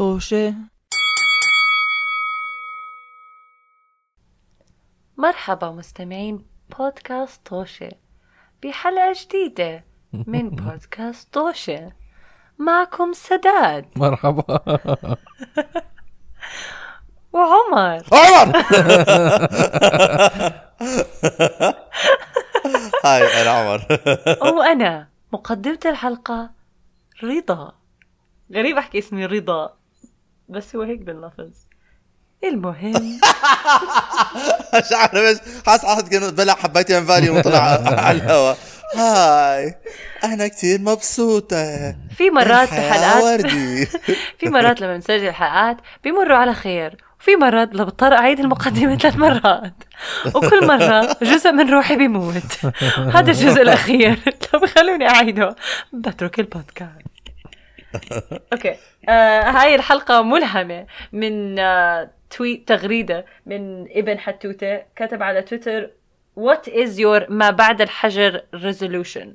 طوشة 0.00 0.54
مرحبا 5.16 5.70
مستمعين 5.70 6.46
بودكاست 6.78 7.46
طوشة 7.46 7.90
بحلقة 8.62 9.12
جديدة 9.24 9.84
من 10.12 10.50
بودكاست 10.56 11.34
طوشة 11.34 11.92
معكم 12.58 13.12
سداد. 13.12 13.86
مرحبا. 13.96 14.60
وعمر. 17.32 18.04
عمر! 18.12 18.56
هاي 23.04 23.42
أنا 23.42 23.50
عمر. 23.50 23.86
وأنا 24.42 25.08
مقدمة 25.32 25.78
الحلقة 25.86 26.50
رضا. 27.22 27.72
غريب 28.52 28.76
أحكي 28.78 28.98
اسمي 28.98 29.26
رضا. 29.26 29.79
بس 30.50 30.76
هو 30.76 30.82
هيك 30.82 31.00
باللفظ 31.00 31.50
المهم. 32.44 32.92
مش 34.74 34.92
عارف 34.92 35.14
إيش. 35.14 35.38
حاسس 35.66 35.84
حاسس 35.84 36.08
كانه 36.08 36.30
بلع 36.30 36.54
حبيتين 36.54 37.04
فاليوم 37.04 37.36
وطلع 37.36 37.60
على 38.06 38.18
الهواء 38.18 38.58
هاي. 38.96 39.74
أنا 40.24 40.48
كثير 40.48 40.80
مبسوطة. 40.80 41.94
في 42.16 42.30
مرات 42.30 42.68
وردي. 43.22 43.86
في 44.38 44.48
مرات 44.48 44.80
لما 44.80 44.96
نسجل 44.96 45.32
حلقات 45.32 45.76
بيمروا 46.04 46.36
على 46.36 46.54
خير. 46.54 46.96
وفي 47.20 47.36
مرات 47.36 47.68
بضطر 47.68 48.12
أعيد 48.14 48.40
المقدمة 48.40 48.96
ثلاث 48.96 49.16
مرات. 49.16 49.74
وكل 50.34 50.66
مرة 50.66 51.16
جزء 51.22 51.52
من 51.52 51.70
روحي 51.70 51.96
بيموت. 51.96 52.66
هذا 52.96 53.30
الجزء 53.30 53.62
الأخير. 53.62 54.18
لو 54.54 54.60
بخلوني 54.60 55.08
أعيده. 55.08 55.56
بترك 55.92 56.40
البودكاست. 56.40 57.09
okay. 58.52 58.76
آه 59.08 59.40
هاي 59.42 59.74
الحلقة 59.74 60.22
ملهمة 60.22 60.86
من 61.12 61.58
آه 61.58 62.10
tweet 62.30 62.68
تغريدة 62.68 63.24
من 63.46 63.82
ابن 63.90 64.18
حتوتة 64.18 64.82
كتب 64.96 65.22
على 65.22 65.42
تويتر 65.42 65.90
What 66.40 66.68
is 66.68 66.98
your 66.98 67.30
ما 67.30 67.50
بعد 67.50 67.80
الحجر 67.80 68.42
resolution. 68.54 69.28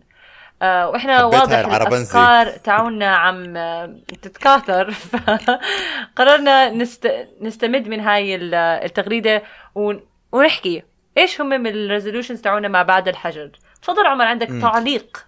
آه 0.61 0.89
وإحنا 0.89 1.23
واضح. 1.23 1.57
الأفكار 1.57 2.47
تاعونا 2.49 3.15
عم 3.15 3.53
تتكاثر. 4.21 4.91
فقررنا 6.15 6.69
نست... 6.69 7.11
نستمد 7.41 7.87
من 7.87 7.99
هاي 7.99 8.35
ال- 8.35 8.55
التغريدة 8.55 9.43
ون... 9.75 10.01
ونحكي 10.31 10.83
إيش 11.17 11.41
هم 11.41 11.49
من 11.49 11.67
الريزولوشنز 11.67 12.41
تاعونا 12.41 12.67
ما 12.67 12.83
بعد 12.83 13.07
الحجر. 13.07 13.51
تفضل 13.81 14.05
عمر 14.05 14.25
عندك 14.25 14.47
تعليق. 14.61 15.25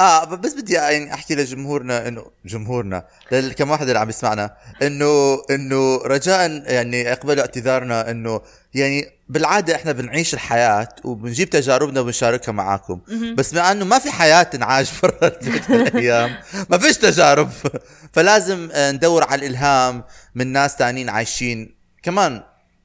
آه 0.00 0.24
بس 0.24 0.54
بدي 0.54 0.72
يعني 0.72 1.14
أحكي 1.14 1.34
لجمهورنا 1.34 2.08
إنه 2.08 2.26
جمهورنا 2.44 3.04
لكم 3.32 3.70
واحد 3.70 3.86
اللي 3.86 3.98
عم 3.98 4.08
يسمعنا 4.08 4.56
إنه 4.82 5.42
إنه 5.50 5.96
رجاء 5.96 6.50
يعني 6.72 7.12
اقبلوا 7.12 7.40
اعتذارنا 7.40 8.10
إنه 8.10 8.40
يعني 8.74 9.10
بالعادة 9.28 9.74
إحنا 9.74 9.92
بنعيش 9.92 10.34
الحياة 10.34 10.88
وبنجيب 11.04 11.50
تجاربنا 11.50 12.00
وبنشاركها 12.00 12.52
معاكم. 12.52 13.00
بس 13.36 13.54
مع 13.54 13.72
إنه 13.72 13.84
ما 13.84 13.98
في 13.98 14.10
حياة 14.10 14.42
تنعاش 14.42 14.90
برا 15.02 15.32
البيت 15.42 15.70
هالأيام 15.70 16.36
ما 16.70 16.78
فيش 16.78 16.96
تجارب. 16.96 17.50
فلازم 18.14 18.68
ندور 18.74 19.24
على 19.24 19.46
الإلهام 19.46 20.04
من 20.34 20.46
ناس 20.46 20.76
تانيين 20.76 21.08
عايشين 21.08 21.74
كمان 22.02 22.42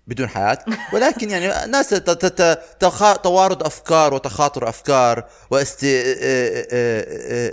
بدون 0.09 0.29
حياة. 0.29 0.57
ولكن 0.93 1.29
يعني 1.29 1.71
ناس 1.71 1.89
توارد 3.23 3.63
أفكار 3.63 4.13
وتخاطر 4.13 4.69
أفكار 4.69 5.23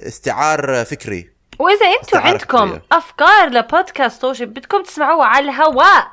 واستعار 0.06 0.84
فكري. 0.84 1.30
وإذا 1.58 1.86
أنتم 1.86 2.18
عندكم 2.18 2.68
فكرية. 2.68 2.82
أفكار 2.92 3.48
لبودكاست 3.48 4.22
توشي 4.22 4.44
بدكم 4.44 4.82
تسمعوها 4.82 5.26
على 5.26 5.44
الهواء. 5.44 6.06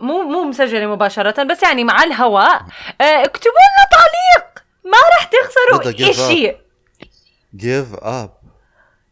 مو 0.00 0.22
مو 0.22 0.44
مسجلة 0.44 0.86
مباشرة 0.86 1.42
بس 1.42 1.62
يعني 1.62 1.84
مع 1.84 2.02
الهواء. 2.02 2.62
آه، 3.00 3.24
اكتبوا 3.24 3.52
لنا 3.52 3.88
تعليق. 3.90 4.64
ما 4.84 4.98
راح 5.18 5.24
تخسروا. 5.24 5.92
شيء 6.12 6.56
give 7.56 7.96
up. 8.00 8.30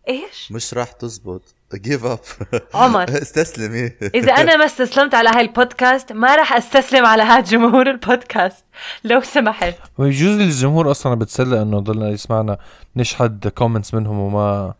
إيش؟ 0.09 0.53
مش 0.53 0.75
راح 0.75 0.93
تزبط. 0.93 1.55
Give 1.75 2.03
up. 2.05 2.45
عمر. 2.75 3.05
استسلمي 3.23 3.93
إذا 4.15 4.33
أنا 4.33 4.57
ما 4.57 4.65
استسلمت 4.65 5.15
على 5.15 5.29
هاي 5.29 5.41
البودكاست 5.41 6.13
ما 6.13 6.37
راح 6.37 6.53
أستسلم 6.57 7.07
على 7.07 7.23
هذا 7.23 7.41
جمهور 7.41 7.91
البودكاست. 7.91 8.65
لو 9.05 9.21
سمحت. 9.21 9.75
ويجوز 9.99 10.41
الجمهور 10.41 10.91
أصلا 10.91 11.15
بتسلى 11.15 11.63
إنه 11.63 11.79
ضلنا 11.81 12.09
يسمعنا 12.09 12.59
نشحد 12.97 13.49
comments 13.49 13.95
منهم 13.95 14.19
وما 14.19 14.75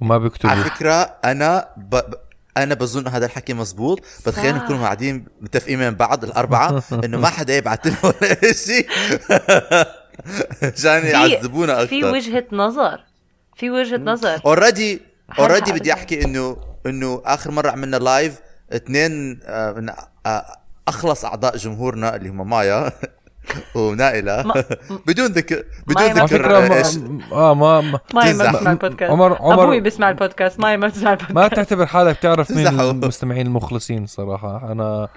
وما 0.00 0.14
على 0.14 0.22
بيكتبوا 0.22 0.54
فكرة 0.54 0.92
أنا 1.24 1.68
ب... 1.76 1.96
ب- 1.96 2.14
أنا 2.56 2.74
بظن 2.74 3.08
هذا 3.08 3.26
الحكي 3.26 3.54
مزبوط 3.54 4.00
بتخيل 4.26 4.56
صح. 4.56 4.62
نكون 4.64 4.76
قاعدين 4.82 5.26
متفقين 5.40 5.78
من 5.78 5.90
بعض 5.90 6.24
الأربعة 6.24 6.82
إنه 7.04 7.18
ما 7.18 7.28
حدا 7.28 7.56
يبعث 7.56 7.86
لنا 7.86 7.96
ولا 8.04 8.52
شيء 8.52 8.88
عشان 10.76 11.06
يعذبونا 11.06 11.72
أكثر 11.82 11.86
في 11.88 12.04
وجهة 12.04 12.44
نظر. 12.52 13.00
في 13.56 13.70
وجهة 13.70 13.96
نظر. 13.96 14.40
اوريدي 14.46 15.02
اوريدي 15.38 15.72
بدي. 15.72 15.92
أحكي 15.92 16.24
انه 16.24 16.56
إنه 16.86 17.22
آخر 17.24 17.50
مرة 17.50 17.70
عملنا 17.70 17.96
live 17.96 18.40
اثنين 18.72 19.40
آه، 19.44 19.72
من 19.72 19.88
آه، 20.26 20.44
أخلص 20.88 21.24
أعضاء 21.24 21.56
جمهورنا 21.56 22.16
اللي 22.16 22.28
هم 22.28 22.50
مايا 22.50 22.92
ونائلة 23.74 24.42
بدون 25.06 25.26
ذكر 25.26 25.64
بدون 25.86 26.02
مايا 26.12 26.24
ذكر 26.26 26.72
إيش 26.76 26.96
آه 27.32 27.54
ما 27.54 27.80
ما, 27.80 28.00
ماي 28.14 28.32
ما. 28.34 28.50
بتسمع 28.52 28.70
البودكاست 28.72 29.10
عمر- 29.12 29.36
عمر- 29.42 29.62
أبوي 29.64 29.80
بيسمع 29.80 30.08
البودكاست 30.10 30.60
ماي 30.60 30.76
ما 30.76 30.86
بتسمع 30.88 31.10
البودكاست 31.12 31.32
ما 31.38 31.48
تعتبر 31.48 31.86
حالك 31.86 32.18
تعرف 32.18 32.50
مين. 32.50 32.66
المستمعين 32.80 33.46
المخلصين 33.46 34.06
صراحة 34.06 34.72
أنا 34.72 35.08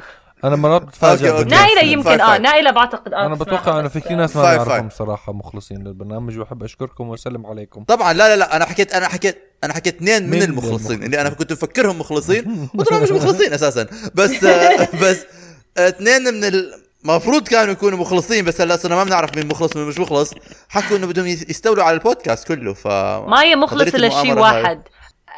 أنا 0.43 0.55
مرات 0.55 0.81
بتفاجئ. 0.81 1.43
نائلة 1.43 1.81
يمكن 1.81 2.21
آه. 2.21 2.37
نائلة 2.37 2.71
بعتقد 2.71 3.13
آه 3.13 3.25
أنا 3.25 3.35
بتوقع 3.35 3.79
إنه 3.79 3.87
في 3.89 3.99
كثير 3.99 4.17
ناس 4.17 4.35
ما 4.35 4.63
فايف. 4.63 4.93
صراحة 4.93 5.33
مخلصين 5.33 5.83
للبرنامج 5.83 6.39
وبحب 6.39 6.63
أشكركم 6.63 7.07
وأسلم 7.09 7.45
عليكم 7.47 7.83
طبعا 7.83 8.13
لا 8.13 8.29
لا 8.29 8.35
لا 8.35 8.55
أنا 8.55 8.65
حكيت 8.65 8.93
أنا 8.93 9.07
حكيت 9.07 9.37
أنا 9.63 9.73
حكيت 9.73 9.95
اثنين 9.95 10.23
من 10.23 10.29
من 10.29 10.43
المخلصين. 10.43 11.03
اللي 11.03 11.21
أنا 11.21 11.29
كنت 11.29 11.51
مفكرهم 11.53 11.99
مخلصين 11.99 12.45
وطلعوا 12.75 13.01
مش 13.03 13.11
مخلصين 13.11 13.53
أساسا 13.53 13.87
بس 14.15 14.43
آه، 14.43 14.87
بس 15.03 15.25
اثنين 15.77 16.21
من 16.33 16.43
المفروض 17.05 17.47
كانوا 17.47 17.71
يكونوا 17.73 17.99
مخلصين 17.99 18.45
بس 18.45 18.61
هلا 18.61 18.75
صرنا 18.77 18.95
ما 18.95 19.03
بنعرف 19.03 19.37
مين 19.37 19.47
مخلص 19.47 19.75
ومين 19.75 19.87
مش 19.87 19.99
مخلص 19.99 20.33
حكوا 20.69 20.97
إنه 20.97 21.07
بدهم 21.07 21.27
يستولوا 21.27 21.83
على 21.83 21.93
البودكاست 21.97 22.47
كله 22.47 22.73
ف 22.73 22.87
ماي 23.27 23.55
مخلص 23.55 23.81
قدرت 23.81 23.95
الا 23.95 24.09
شيء 24.09 24.31
المؤامرة 24.31 24.49
هاي. 24.57 24.61
واحد 24.63 24.81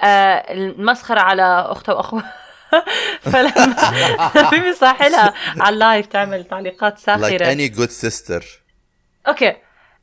آه 0.04 0.54
المسخرة 0.54 1.20
على 1.20 1.44
اختها 1.70 1.94
واخوها 1.96 2.34
فلما 3.32 4.30
في 4.50 4.60
مساحلها 4.70 5.34
على 5.60 5.74
ال 5.74 5.80
live 5.80 6.06
تعمل 6.06 6.44
تعليقات 6.44 6.98
like 6.98 7.02
ساخرة. 7.02 7.56
any 7.56 7.70
good 7.76 7.92
sister. 7.92 8.44
okay. 9.28 9.56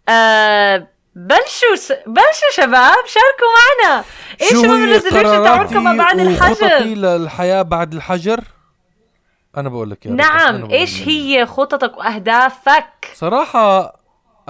آه 0.09 0.89
بلشوا 1.15 1.77
س... 1.77 1.93
بلشوا 1.93 2.51
شباب 2.53 2.97
شاركوا 3.07 3.47
معنا. 3.87 4.05
إيش 4.41 4.53
هي 4.53 4.85
ال 4.85 4.90
resolution 4.90 5.45
تاعكم 5.45 5.85
ما 5.85 5.93
بعد 5.93 6.21
الحجر؟ 6.21 6.79
للحياه 6.79 7.63
بعد 7.63 7.95
الحجر؟ 7.95 8.41
أنا 9.57 9.69
بقول 9.69 9.91
لك 9.91 10.07
يا 10.07 10.11
نعم. 10.11 10.71
إيش. 10.71 11.03
هي 11.09 11.47
خططك 11.47 11.99
وأهدافك؟ 11.99 13.11
صراحة 13.15 14.00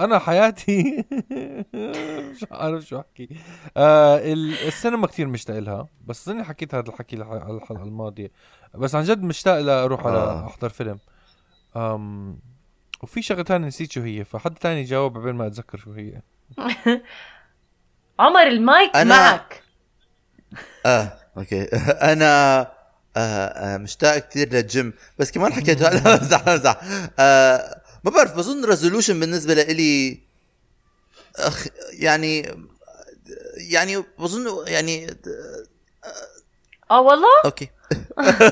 أنا 0.03 0.19
حياتي. 0.19 1.05
مش 2.31 2.45
عارف 2.51 2.83
شو 2.83 2.99
أحكي. 2.99 3.29
آه 3.77 4.17
ال- 4.17 4.67
السينما 4.67 5.07
كثير 5.07 5.27
مشتاق 5.27 5.59
لها 5.59 5.87
بس 6.05 6.27
أظني 6.29 6.43
حكيت 6.43 6.75
هذا 6.75 6.89
الحكي 6.89 7.15
الح- 7.15 7.27
على 7.27 7.57
الحلقة 7.57 7.83
الماضية. 7.83 8.31
بس 8.75 8.95
عن 8.95 9.03
جد 9.03 9.23
مشتاق 9.23 9.59
لأروح 9.59 10.05
على 10.07 10.17
آه. 10.17 10.47
أحضر 10.47 10.69
فيلم. 10.69 10.99
أم 11.75 12.39
وفي 13.03 13.21
شغلة 13.21 13.43
تانية 13.43 13.67
نسيت 13.67 13.91
شو 13.91 14.01
هي 14.01 14.23
فحد 14.25 14.53
تاني 14.55 14.83
جاوب 14.83 15.17
قبل 15.17 15.33
ما 15.33 15.47
أتذكر 15.47 15.77
شو 15.77 15.91
هي. 15.91 16.21
عمر 18.19 18.47
المايك 18.47 18.91
أنا- 18.97 19.05
معك. 19.05 19.63
آه 20.85 21.13
okay. 21.37 21.63
أنا 22.13 22.61
آه 23.17 23.19
آه 23.19 23.77
مشتاق 23.77 24.17
كثير 24.17 24.49
للجيم. 24.53 24.93
بس 25.19 25.31
كمان 25.31 25.53
حكيت 25.53 25.81
لا 25.81 26.13
امزح 26.15 26.47
امزح 26.47 26.79
آه 27.19 27.80
ما 28.03 28.11
بعرف 28.11 28.35
بظن 28.35 28.65
resolution 28.65 29.19
بالنسبة 29.19 29.53
لإلي 29.53 30.19
أخ 31.35 31.67
يعني 31.91 32.55
يعني 33.57 34.03
بظن 34.19 34.67
يعني 34.67 35.17
آه 36.91 37.01
والله؟ 37.01 37.27
okay. 37.45 37.69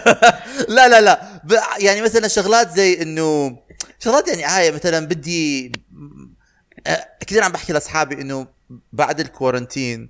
لا 0.75 0.87
لا 0.87 1.01
لا. 1.01 1.41
يعني 1.79 2.01
مثلا 2.01 2.27
شغلات 2.27 2.71
زي 2.71 3.01
إنه 3.01 3.57
شغلات 3.99 4.27
يعني 4.27 4.43
هاي 4.43 4.71
مثلا 4.71 5.05
بدي 5.07 5.71
كثير 7.19 7.43
عم 7.43 7.51
بحكي 7.51 7.73
لأصحابي 7.73 8.21
إنه 8.21 8.47
بعد 8.93 9.19
ال 9.19 9.27
quarantine 9.27 10.09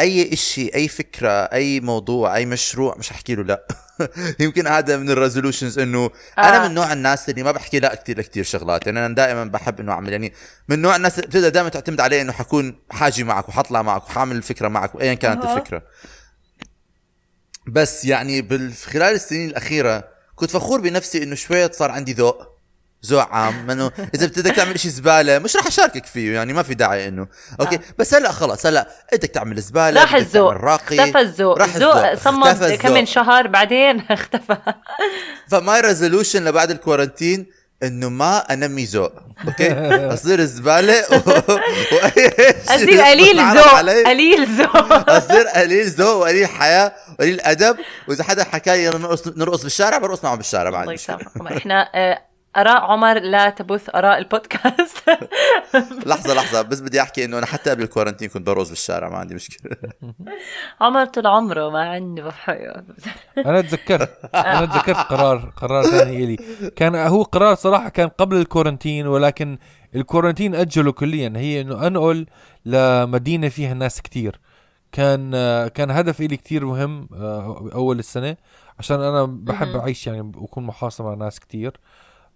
أي 0.00 0.32
إشي 0.32 0.74
أي 0.74 0.88
فكرة 0.88 1.30
أي 1.30 1.80
موضوع 1.80 2.36
أي 2.36 2.46
مشروع 2.46 2.96
مش 2.98 3.10
احكي 3.10 3.34
له 3.34 3.42
لا. 3.42 3.66
يمكن 4.40 4.66
هذا 4.66 4.96
من 4.96 5.10
ال 5.10 5.16
resolutions 5.16 5.78
إنه 5.78 6.04
آه. 6.04 6.10
أنا 6.38 6.64
آه. 6.64 6.68
من 6.68 6.74
نوع 6.74 6.92
الناس 6.92 7.28
اللي 7.28 7.42
ما 7.42 7.52
بحكي 7.52 7.80
لا 7.80 7.94
كثير 7.94 8.18
لكثير 8.18 8.44
شغلات 8.44 8.86
يعني 8.86 9.06
أنا 9.06 9.14
دائما 9.14 9.44
بحب 9.44 9.80
إنه 9.80 9.92
أعمل 9.92 10.12
يعني 10.12 10.32
من 10.68 10.82
نوع 10.82 10.96
الناس 10.96 11.20
بتقدر 11.20 11.48
دائما 11.48 11.68
تعتمد 11.68 12.00
علي 12.00 12.20
إنه 12.20 12.32
حكون 12.32 12.78
حاجي 12.90 13.24
معك 13.24 13.48
وحطلع 13.48 13.82
معك 13.82 14.04
وحعمل 14.04 14.36
الفكرة 14.36 14.68
معك 14.68 14.94
وايا 14.94 15.14
كانت 15.14 15.44
أها. 15.44 15.56
الفكرة 15.58 15.82
بس 17.66 18.04
يعني 18.04 18.42
بال- 18.42 18.72
خلال 18.74 19.14
السنين 19.14 19.48
الأخيرة 19.48 20.04
كنت 20.34 20.50
فخور 20.50 20.80
بنفسي 20.80 21.22
إنه 21.22 21.34
شوية 21.34 21.70
صار 21.74 21.90
عندي 21.90 22.12
ذوق 22.12 22.59
عام 23.12 23.70
إنه 23.70 23.90
إذا 24.14 24.26
بدك 24.26 24.56
تعمل 24.56 24.80
شيء 24.80 24.90
زبالة 24.90 25.38
مش 25.38 25.56
راح 25.56 25.66
أشاركك 25.66 26.06
فيه 26.06 26.34
يعني 26.34 26.52
ما 26.52 26.62
في 26.62 26.74
داعي 26.74 27.08
إنه. 27.08 27.26
okay؟ 27.60 27.74
آه. 27.76 27.80
بس 27.98 28.14
هلأ 28.14 28.32
خلص 28.32 28.66
هلأ 28.66 28.88
بدك 29.12 29.28
تعمل 29.28 29.60
زبالة 29.60 30.00
راح 30.00 30.14
الذوق 30.14 30.64
اختفى 30.64 31.20
الذوق 31.20 31.58
راح 31.58 31.74
الذوق. 31.74 32.14
صمد 32.14 32.72
كم 32.74 32.92
من. 32.92 33.06
شهر 33.06 33.46
بعدين 33.46 34.00
اختفى. 34.10 34.56
ف 35.48 35.59
my 35.59 35.80
resolution 35.80 36.44
لبعد 36.44 36.70
ال 36.70 36.77
quarantine 36.77 37.46
إنه 37.82 38.08
ما 38.08 38.38
أنمي 38.52 38.84
ذوق 38.84 39.12
okay؟ 39.48 39.72
أصير 40.14 40.44
زبالة 40.44 40.94
و... 41.10 41.14
أصير 42.74 43.00
قليل 43.02 43.40
ذوق. 43.56 43.78
قليل 44.06 44.46
ذوق 44.58 45.10
أصير 45.10 45.46
قليل 45.48 45.86
ذوق 45.88 46.14
وقليل 46.16 46.46
حياة 46.46 46.92
وقليل 47.12 47.40
أدب. 47.40 47.76
وإذا 48.08 48.24
حدا 48.24 48.44
حكى 48.44 48.76
لي 48.76 48.88
نرقص 48.98 49.28
نرقص 49.28 49.62
بالشارع 49.62 49.98
برقص 49.98 50.24
معه 50.24 50.34
بالشارع 50.34 50.62
ما 50.64 50.68
الله 50.68 50.78
عندي. 50.80 50.94
يسامحكم. 50.94 51.46
إحنا 51.46 51.88
آه، 51.94 52.29
أراء 52.56 52.80
عمر 52.82 53.18
لا 53.18 53.50
تبث 53.50 53.94
أراء 53.94 54.18
البودكاست. 54.18 54.96
لحظة 56.06 56.34
لحظة. 56.34 56.62
بس 56.62 56.80
بدي 56.80 57.00
أحكي 57.02 57.24
إنه 57.24 57.38
أنا 57.38 57.46
حتى 57.46 57.70
قبل 57.70 57.82
الكورنتين 57.82 58.28
كنت 58.28 58.46
برقص 58.46 58.68
بالشارع 58.68 59.08
ما 59.08 59.16
عندي 59.18 59.34
مشكلة. 59.34 59.76
عمر 60.80 61.04
طول 61.04 61.26
عمره 61.26 61.70
ما 61.70 61.90
عنده 61.90 62.22
بحياة 62.22 62.84
أنا 63.46 63.60
تذكرت 63.60 64.30
أنا 64.34 64.66
تذكرت 64.66 64.96
قرار 64.96 65.52
قرار 65.56 65.84
ثاني 65.84 66.24
إلي. 66.24 66.36
كان 66.76 66.94
هو 66.94 67.22
قرار 67.22 67.54
صراحة 67.54 67.88
كان 67.88 68.08
قبل 68.08 68.36
الكورنتين 68.36 69.06
ولكن 69.06 69.58
الكورنتين 69.94 70.54
اجله 70.54 70.92
كليا. 70.92 71.32
هي 71.36 71.60
إنه 71.60 71.86
أنقل 71.86 72.26
لمدينة 72.64 73.48
فيها 73.48 73.74
ناس 73.74 74.02
كتير. 74.02 74.40
كان 74.92 75.30
كان 75.68 75.90
هدف 75.90 76.20
إلي 76.20 76.36
كتير 76.36 76.64
مهم 76.66 77.08
آه، 77.14 77.70
أول 77.74 77.98
السنة 77.98 78.36
عشان 78.78 79.00
أنا 79.00 79.24
بحب. 79.24 79.76
أعيش 79.76 80.06
يعني 80.06 80.20
واكون 80.20 80.64
محاصر 80.64 81.04
مع 81.04 81.14
ناس 81.14 81.40
كتير. 81.40 81.72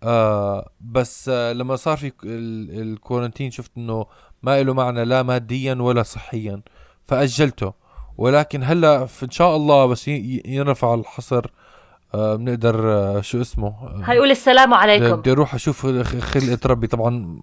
آه 0.05 0.71
بس 0.81 1.29
آه 1.29 1.53
لما 1.53 1.77
صار 1.77 1.97
في 1.97 2.12
ال- 2.25 2.81
الكورنتين 2.93 3.51
شفت 3.51 3.71
إنه 3.77 4.06
ما 4.43 4.62
له 4.62 4.75
معنى 4.75 5.05
لا 5.05 5.23
ماديا 5.23 5.75
ولا 5.75 6.03
صحيا 6.03 6.61
فأجلته. 7.09 7.73
ولكن 8.19 8.62
هلأ 8.62 9.06
إن 9.23 9.31
شاء 9.31 9.56
الله 9.56 9.87
بس 9.87 10.09
ينرفع 10.09 10.95
الحصر 10.95 11.47
بنقدر 12.14 12.93
آه 12.93 13.20
شو 13.20 13.40
اسمه 13.40 13.66
آه 13.69 14.02
هيقول 14.05 14.31
السلام 14.31 14.75
عليكم. 14.75 15.16
بدي 15.16 15.31
أروح 15.32 15.55
أشوف 15.55 15.87
خ- 15.87 16.19
خلقة 16.19 16.58
ربي. 16.66 16.87
طبعا 16.87 17.40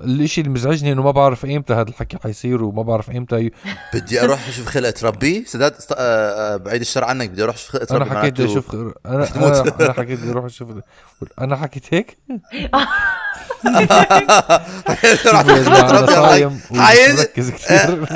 الإشي 0.00 0.40
اللي 0.40 0.52
مزعجني 0.52 0.92
إنه 0.92 1.02
ما 1.02 1.10
بعرف 1.10 1.44
ايمتى 1.44 1.72
هذا 1.72 1.88
الحكي 1.88 2.18
حيصير 2.22 2.62
وما 2.64 2.82
بعرف 2.82 3.10
ايمتى 3.10 3.36
ي... 3.46 3.52
بدي 3.94 4.24
أروح 4.24 4.48
أشوف 4.48 4.66
خلقة 4.66 4.94
ربي. 5.02 5.44
سداد 5.46 5.72
است... 5.72 5.92
آه، 5.92 5.96
آه، 5.98 6.56
بعيد 6.56 6.80
الشر 6.80 7.04
عنك. 7.04 7.30
بدي 7.30 7.42
أروح 7.44 7.54
أشوف 7.54 7.70
خلقة 7.72 7.96
أنا 7.96 8.04
ربي 8.04 8.10
حكيت 8.16 8.32
بدي 8.32 8.44
أشوف 8.44 8.68
خ- 8.68 8.74
أنا. 9.06 9.26
أنا, 9.36 9.74
أنا 9.80 9.92
حكيت 9.92 10.20
بدي 10.20 10.30
أروح 10.30 10.44
أشوف 10.44 10.68
أنا 11.40 11.56
حكيت 11.56 11.94
هيك؟ 11.94 12.18
راح 15.26 15.46
صايم 16.10 16.60
كثير 17.34 18.06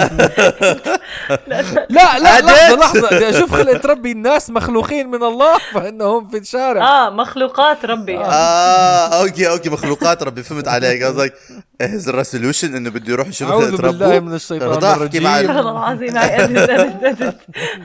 لا 1.88 2.18
لا 2.18 2.76
لحظة 2.76 3.10
بدي 3.10 3.30
أشوف 3.30 3.54
خلقة 3.54 3.88
ربي 3.88 4.12
الناس 4.12 4.50
مخلوقين 4.50 5.08
من 5.08 5.22
الله 5.22 5.58
فانهم 5.74 6.28
في 6.28 6.38
الشارع 6.38 6.82
آه 6.82 7.10
مخلوقات 7.10 7.84
ربي 7.84 8.12
يعني. 8.12 8.24
آه 8.24 9.22
أوكي 9.22 9.50
أوكي 9.50 9.70
مخلوقات 9.70 10.22
ربي 10.22 10.42
فهمت 10.42 10.68
عليك 10.68 11.02
قصدك 11.02 11.34
از 11.80 12.08
الريسولوشن 12.08 12.74
انه 12.76 12.90
بدي 12.90 13.14
أروح 13.14 13.28
أشوف 13.28 13.48
اعوذ 13.50 13.76
بالله 13.76 14.20
من 14.20 14.34
الشيطان 14.34 14.82
مع 14.82 14.92
الرجيم 14.92 15.24
والله 15.24 15.70
العظيم 15.70 16.16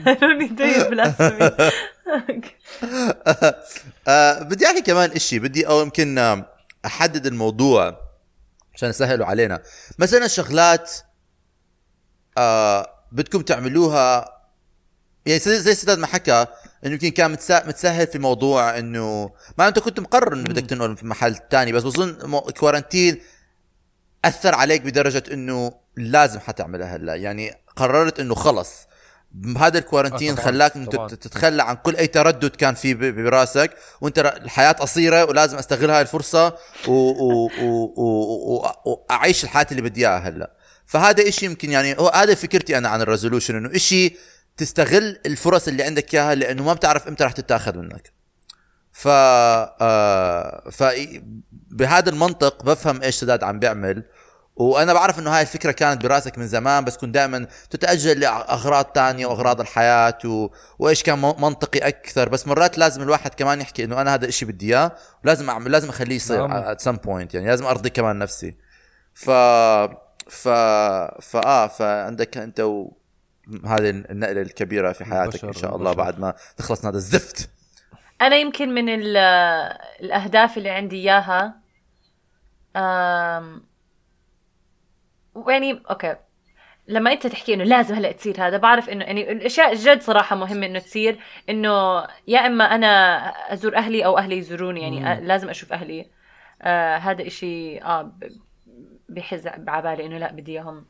هلوني 0.06 0.46
جيد 0.46 0.90
بالاسامي 0.90 1.50
آه 4.08 4.42
بدي 4.42 4.66
احكي 4.66 4.80
كمان 4.80 5.10
اشي 5.10 5.38
بدي 5.38 5.66
أو 5.66 5.80
يمكن 5.80 6.18
آه، 6.18 6.51
أحدد 6.86 7.26
الموضوع 7.26 7.98
عشان 8.74 8.88
يسهلوا 8.90 9.26
علينا. 9.26 9.62
مثلا 9.98 10.26
شغلات 10.26 10.92
آه 12.38 12.86
بدكم 13.12 13.42
تعملوها 13.42 14.38
يعني 15.26 15.38
زي 15.38 15.74
سداد 15.74 15.98
ما 15.98 16.06
حكى 16.06 16.46
إنه 16.84 16.92
يمكن 16.92 17.08
كان 17.08 17.30
متسهل 17.66 18.06
في 18.06 18.18
موضوع 18.18 18.78
إنه 18.78 19.30
ما 19.58 19.68
أنت 19.68 19.78
كنت 19.78 20.00
مقرر 20.00 20.34
إنه 20.34 20.44
بدك 20.44 20.66
تنقل 20.66 20.96
في 20.96 21.06
محل 21.06 21.36
تاني 21.36 21.72
بس 21.72 21.82
بظن 21.82 22.40
quarantine 22.40 23.20
أثر 24.24 24.54
عليك 24.54 24.82
بدرجة 24.82 25.22
إنه 25.32 25.72
لازم 25.96 26.40
حتعملها 26.40 26.96
هلا. 26.96 27.14
يعني 27.14 27.54
قررت 27.76 28.20
إنه 28.20 28.34
خلص. 28.34 28.86
هذا 29.58 29.78
ال 29.78 29.84
quarantine 29.84 30.38
آه، 30.38 30.42
خلاك 30.42 30.72
تتخلى 31.20 31.62
عن 31.62 31.76
كل 31.76 31.96
أي 31.96 32.06
تردد 32.06 32.56
كان 32.56 32.74
في 32.74 32.94
براسك 33.12 33.70
وأنت 34.00 34.18
الحياة 34.18 34.72
قصيرة 34.72 35.24
ولازم 35.24 35.58
أستغل 35.58 35.90
هاي 35.90 36.00
الفرصة 36.00 36.56
وأعيش 38.84 39.44
الحياة 39.44 39.66
اللي 39.70 39.82
بدي 39.82 40.08
إياها 40.08 40.18
هلأ. 40.18 40.52
فهذا 40.86 41.28
إشي 41.28 41.46
يمكن 41.46 41.70
يعني 41.70 41.98
هو 41.98 42.08
هذا 42.08 42.34
فكرتي 42.34 42.78
أنا 42.78 42.88
عن 42.88 43.00
ال 43.00 43.05
resolution 43.05 43.56
إنه 43.56 43.76
إشي 43.76 44.16
تستغل 44.56 45.18
الفرص 45.26 45.68
اللي 45.68 45.82
عندك 45.82 46.14
إياها 46.14 46.34
لأنه 46.34 46.62
ما 46.62 46.72
بتعرف 46.72 47.08
إمتى 47.08 47.24
رح 47.24 47.32
تتاخذ 47.32 47.78
منك. 47.78 48.12
ف 48.92 49.08
آه 49.08 50.70
ف 50.70 50.84
بهذا 51.70 52.10
المنطق 52.10 52.64
بفهم 52.64 53.02
إيش 53.02 53.14
سداد 53.14 53.44
عم 53.44 53.58
بيعمل. 53.58 54.02
وأنا 54.56 54.92
بعرف 54.92 55.18
إنه 55.18 55.30
هاي 55.30 55.42
الفكرة 55.42 55.72
كانت 55.72 56.02
براسك 56.02 56.38
من 56.38 56.46
زمان 56.46 56.84
بس 56.84 56.96
كنت 56.96 57.14
دائما 57.14 57.46
تتأجل 57.70 58.20
لأغراض 58.20 58.84
تانية 58.84 59.26
وأغراض 59.26 59.60
الحياة 59.60 60.18
و... 60.24 60.48
وإيش 60.78 61.02
كان 61.02 61.18
منطقي 61.18 61.78
أكثر. 61.78 62.28
بس 62.28 62.46
مرات 62.48 62.78
لازم 62.78 63.02
الواحد 63.02 63.34
كمان 63.34 63.60
يحكي 63.60 63.84
إنه 63.84 64.00
أنا 64.00 64.14
هذا 64.14 64.26
الشيء 64.26 64.48
بدي 64.48 64.66
إياه 64.76 64.92
ولازم 65.24 65.50
اعمل 65.50 65.70
لازم 65.72 65.88
أخليه 65.88 66.16
يصير 66.16 66.74
at 66.74 66.78
some 66.78 66.96
point 67.06 67.34
يعني 67.34 67.46
لازم 67.46 67.66
أرضي 67.66 67.90
كمان 67.90 68.18
نفسي. 68.18 68.56
ف 69.14 69.30
ف 70.28 70.48
فاه 71.22 71.66
فعندك 71.66 72.36
أنت 72.36 72.60
و... 72.60 72.92
هذه 73.66 73.90
النقلة 73.90 74.42
الكبيرة 74.42 74.92
في 74.92 75.04
حياتك 75.04 75.44
إن 75.44 75.52
شاء 75.52 75.76
الله. 75.76 75.92
بعد 75.92 76.20
ما 76.20 76.34
تخلص 76.56 76.86
هذا 76.86 76.96
الزفت. 76.96 77.50
أنا 78.20 78.36
يمكن 78.36 78.74
من 78.74 78.88
ال- 78.88 79.16
الأهداف 80.00 80.58
اللي 80.58 80.70
عندي 80.70 80.96
إياها 80.96 81.54
أم... 82.76 83.71
يعني 85.48 85.82
أوكي. 85.90 86.16
لما 86.88 87.12
أنت 87.12 87.26
تحكي 87.26 87.54
إنه 87.54 87.64
لازم 87.64 87.94
هلأ 87.94 88.12
تصير 88.12 88.46
هذا 88.46 88.56
بعرف 88.56 88.88
إنه 88.88 89.04
يعني 89.04 89.32
الأشياء 89.32 89.72
الجد 89.72 90.00
صراحة 90.02 90.36
مهمة 90.36 90.66
إنه 90.66 90.78
تصير 90.78 91.18
إنه 91.50 92.04
يا 92.28 92.46
إما 92.46 92.64
أنا 92.64 93.18
أزور 93.52 93.76
أهلي 93.76 94.04
أو 94.04 94.18
أهلي 94.18 94.38
يزوروني 94.38 94.80
يعني 94.82 95.16
أ- 95.16 95.22
لازم 95.22 95.48
أشوف 95.50 95.72
أهلي. 95.72 96.10
آه 96.62 96.96
هذا 96.96 97.26
إشي 97.26 97.78
آه 97.82 98.12
بحز 99.08 99.48
بعبالي 99.48 100.06
إنه 100.06 100.18
لأ 100.18 100.32
بدي 100.32 100.52
إياهم. 100.52 100.86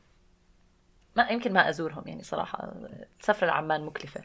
ما 1.16 1.28
يمكن 1.30 1.52
ما 1.52 1.68
أزورهم 1.68 2.04
يعني 2.06 2.22
صراحة. 2.22 2.72
السفرة 3.20 3.46
لعمان 3.46 3.84
مكلفة. 3.87 4.20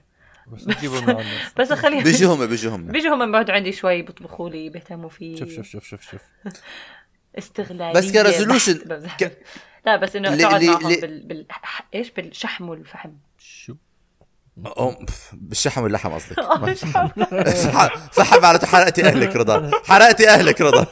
بس 0.47 0.63
بس 1.59 1.71
اخليهم 1.71 2.03
بيجوا 2.03 2.35
هم 2.35 2.45
بيجوا 2.47 2.75
هم 2.75 2.87
بيجوا 2.87 3.15
هم 3.15 3.31
بيقعدوا 3.31 3.55
عندي 3.55 3.71
شوي 3.71 4.01
بيطبخوا 4.01 4.49
لي 4.49 4.69
بيهتموا 4.69 5.09
في 5.09 5.37
شوف 5.37 5.49
شوف 5.49 5.65
شوف 5.65 5.83
شوف 5.83 6.01
شوف. 6.01 6.21
استغلالية. 7.37 7.93
بس 7.93 8.11
كريزولوشن 8.11 8.73
بحت. 8.73 8.87
بمزح. 8.87 9.17
ك- 9.17 9.37
لا 9.87 9.95
بس 9.95 10.15
إنه 10.15 10.35
تقعد 10.35 10.63
معهم 10.63 10.95
بال... 10.95 11.27
بال... 11.27 11.45
إيش؟ 11.95 12.11
بالشحم 12.11 12.69
والفحم. 12.69 13.09
شو؟ 13.39 13.75
أم، 14.79 15.05
بالشحم 15.33 15.83
واللحم 15.83 16.09
قصدك. 16.11 16.39
فحم 18.13 18.45
على 18.45 18.59
حرقتي 18.67 19.05
أهلك 19.05 19.35
رضا. 19.35 19.71
حرقتي 19.85 20.29
أهلك 20.29 20.61
رضا. 20.61 20.83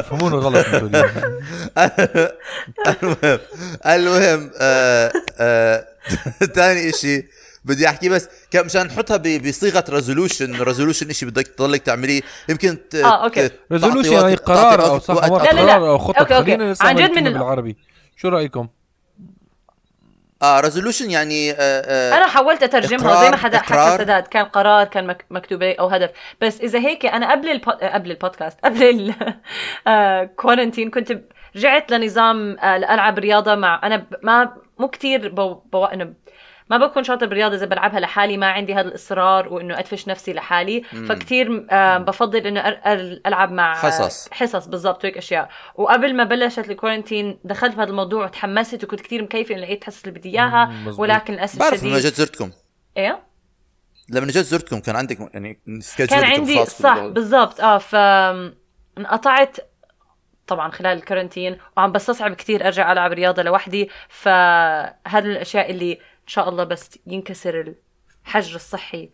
تفهمونه 0.00 0.36
غلط. 0.36 0.66
المهم 2.96 3.38
المهم 3.86 4.50
آه 4.60 5.12
آه 5.38 5.86
ثاني 6.54 6.90
إشي. 6.90 7.28
بدي 7.64 7.88
أحكي 7.88 8.08
بس 8.08 8.28
كم- 8.50 8.64
مشان 8.66 8.86
نحطها 8.86 9.16
بصيغة 9.16 9.84
resolution 9.88 10.62
resolution 10.62 11.10
إشي 11.10 11.26
بدك 11.26 11.46
تضلك 11.46 11.82
تعمليه 11.82 12.20
يمكن 12.48 12.88
ت- 12.88 12.94
آه،. 12.94 13.28
ت- 13.28 13.34
تعطي 13.34 13.50
resolution 13.72 14.12
يعني 14.12 14.34
قرار 14.34 14.86
أو 14.86 14.98
صح 14.98 15.14
لا، 15.14 15.28
لا، 15.52 15.60
لا. 15.60 15.74
قرار 15.74 15.88
أو 15.90 15.98
خطه 15.98 16.18
okay، 16.20 16.36
okay. 16.36 16.56
خلينا 16.56 16.74
عن 16.80 16.94
جد 16.96 17.18
من 17.18 17.32
بالعربي 17.32 17.76
شو 18.16 18.28
رأيكم؟ 18.28 18.68
آه 20.42 20.60
resolution 20.60 21.10
يعني 21.10 21.50
آه 21.50 21.54
آه 21.60 22.16
أنا 22.16 22.26
حاولت 22.26 22.62
أترجمها 22.62 23.24
زي 23.24 23.30
ما 23.30 23.36
حدا 23.36 23.58
حكى. 23.58 23.98
سداد 24.04 24.22
كان 24.26 24.44
قرار 24.44 24.84
كان 24.86 25.06
مك... 25.06 25.24
مكتوب 25.30 25.62
أو 25.62 25.86
هدف 25.88 26.10
بس 26.40 26.60
إذا 26.60 26.78
هيك 26.78 27.06
أنا 27.06 27.30
قبل 27.32 27.48
البو... 27.50 27.70
قبل 27.70 28.10
البودكاست 28.10 28.58
قبل 28.64 29.14
ال 29.88 29.97
quarantine 29.97 30.90
كنت 30.94 31.12
ب- 31.12 31.24
رجعت 31.56 31.90
لنظام 31.90 32.58
آه، 32.58 32.76
العب 32.76 33.18
رياضة 33.18 33.54
مع 33.54 33.80
أنا. 33.84 34.06
ما 34.22 34.52
مو 34.78 34.88
كثير 34.88 35.28
بو... 35.28 35.54
بو... 35.54 35.86
ما 36.70 36.76
بكون 36.76 37.04
شاطر 37.04 37.26
بالرياضة 37.26 37.56
إذا 37.56 37.66
بلعبها 37.66 38.00
لحالي 38.00 38.36
ما 38.36 38.46
عندي 38.46 38.74
هذا 38.74 38.88
الإصرار 38.88 39.52
وإنه 39.52 39.78
أدفش 39.78 40.08
نفسي 40.08 40.32
لحالي 40.32 40.82
فكتير 41.08 41.66
آه 41.70 41.98
بفضل 41.98 42.46
إنه. 42.46 42.60
ألعب 43.26 43.52
مع 43.52 43.74
حصص. 43.74 44.28
حصص 44.32 44.66
بالضبط 44.66 45.04
وهيك 45.04 45.16
أشياء 45.16 45.48
وقبل 45.74 46.16
ما 46.16 46.24
بلشت 46.24 46.70
ال 46.70 46.76
quarantine 46.76 47.38
دخلت 47.44 47.74
بهذا 47.76 47.90
الموضوع 47.90 48.24
وتحمست 48.24 48.84
وكنت 48.84 49.00
كثير 49.00 49.22
مكيفة 49.22 49.54
انه 49.54 49.62
لقيت 49.62 49.82
الحصص 49.82 50.04
اللي 50.04 50.18
بدي 50.18 50.30
إياها 50.30 50.64
مم،. 50.64 50.94
ولكن 50.98 51.34
للأسف 51.34 51.58
بعرف 51.58 51.74
الشديد 51.74 51.96
جد 51.96 52.14
زرتكم 52.14 52.50
إيه 52.96 53.34
لما 54.08 54.26
جيت 54.26 54.44
زرتكم 54.44 54.80
كان 54.80 54.96
عندك 54.96 55.18
يعني 55.34 55.60
كان 55.96 56.24
عندي 56.24 56.64
صح. 56.64 56.98
بالضبط 56.98 57.60
آه 57.60 57.78
ف 57.78 57.94
انقطعت 58.98 59.56
طبعا 60.46 60.70
خلال 60.70 60.98
الكورنتين 60.98 61.58
وعم 61.76 61.92
بستصعب 61.92 62.34
كثير 62.34 62.66
أرجع 62.66 62.92
ألعب 62.92 63.12
رياضة 63.12 63.42
لوحدي 63.42 63.90
فهذا 64.08 65.28
الأشياء 65.28 65.70
اللي 65.70 65.98
إن 66.24 66.28
شاء 66.28 66.48
الله 66.48 66.64
بس 66.64 66.90
ينكسر 67.06 67.74
الحجر 68.26 68.56
الصحي 68.56 69.10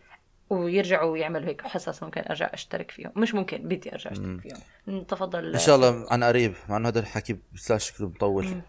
ويرجعوا 0.49 1.17
يعملوا 1.17 1.49
هيك 1.49 1.61
حصص 1.61 2.03
ممكن 2.03 2.21
أرجع 2.29 2.49
أشترك 2.53 2.91
فيهم. 2.91 3.11
مش 3.15 3.33
ممكن 3.33 3.57
بدي 3.57 3.91
أرجع 3.93 4.11
أشترك 4.11 4.41
فيهم. 4.41 5.03
تفضل 5.03 5.53
إن 5.53 5.59
شاء 5.59 5.75
الله 5.75 6.05
عن 6.11 6.23
قريب 6.23 6.53
مع 6.69 6.77
إنه 6.77 6.89
هذا 6.89 6.99
الحكي 6.99 7.37
بس 7.53 7.73
شكله 7.73 8.09
مطول. 8.09 8.61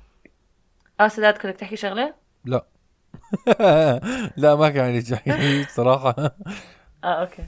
آه 1.01 1.09
سداد 1.09 1.39
كنت 1.39 1.61
تحكي 1.61 1.77
شغلة؟ 1.77 2.15
لا. 2.45 2.67
لا 4.37 4.55
ما 4.55 4.71
كان 4.71 4.85
عندي 4.85 5.03
شيء 5.05 5.67
صراحة 5.69 6.15
آه 7.05 7.07
okay. 7.07 7.45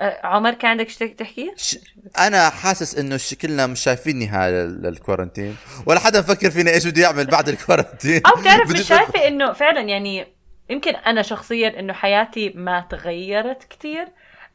عمر 0.00 0.54
كان 0.54 0.70
عندك 0.70 0.88
شيء 0.88 1.14
تحكي؟ 1.14 1.52
ش... 1.56 1.78
أنا 2.18 2.50
حاسس 2.50 2.98
إنه 2.98 3.16
شكلنا 3.16 3.66
مش 3.66 3.80
شايفين 3.80 4.18
نهاية 4.18 4.50
لل- 4.64 4.82
لل 4.82 4.94
quarantine 4.94 5.56
ولا 5.86 5.98
حدا 6.00 6.20
مفكر 6.20 6.50
فينا 6.50 6.70
إيش 6.70 6.86
بده 6.86 7.02
يعمل 7.02 7.26
بعد 7.26 7.48
ال 7.48 7.55
quarantine 7.55 8.22
أو 8.26 8.40
بتعرف 8.40 8.70
مش 8.70 8.82
شايفة 8.88 9.28
إنه 9.28 9.52
فعلا 9.52 9.80
يعني 9.80 10.26
يمكن 10.70 10.94
أنا 10.96 11.22
شخصيا 11.22 11.80
إنه 11.80 11.92
حياتي 11.92 12.52
ما 12.54 12.80
تغيرت 12.90 13.64
كتير 13.64 14.08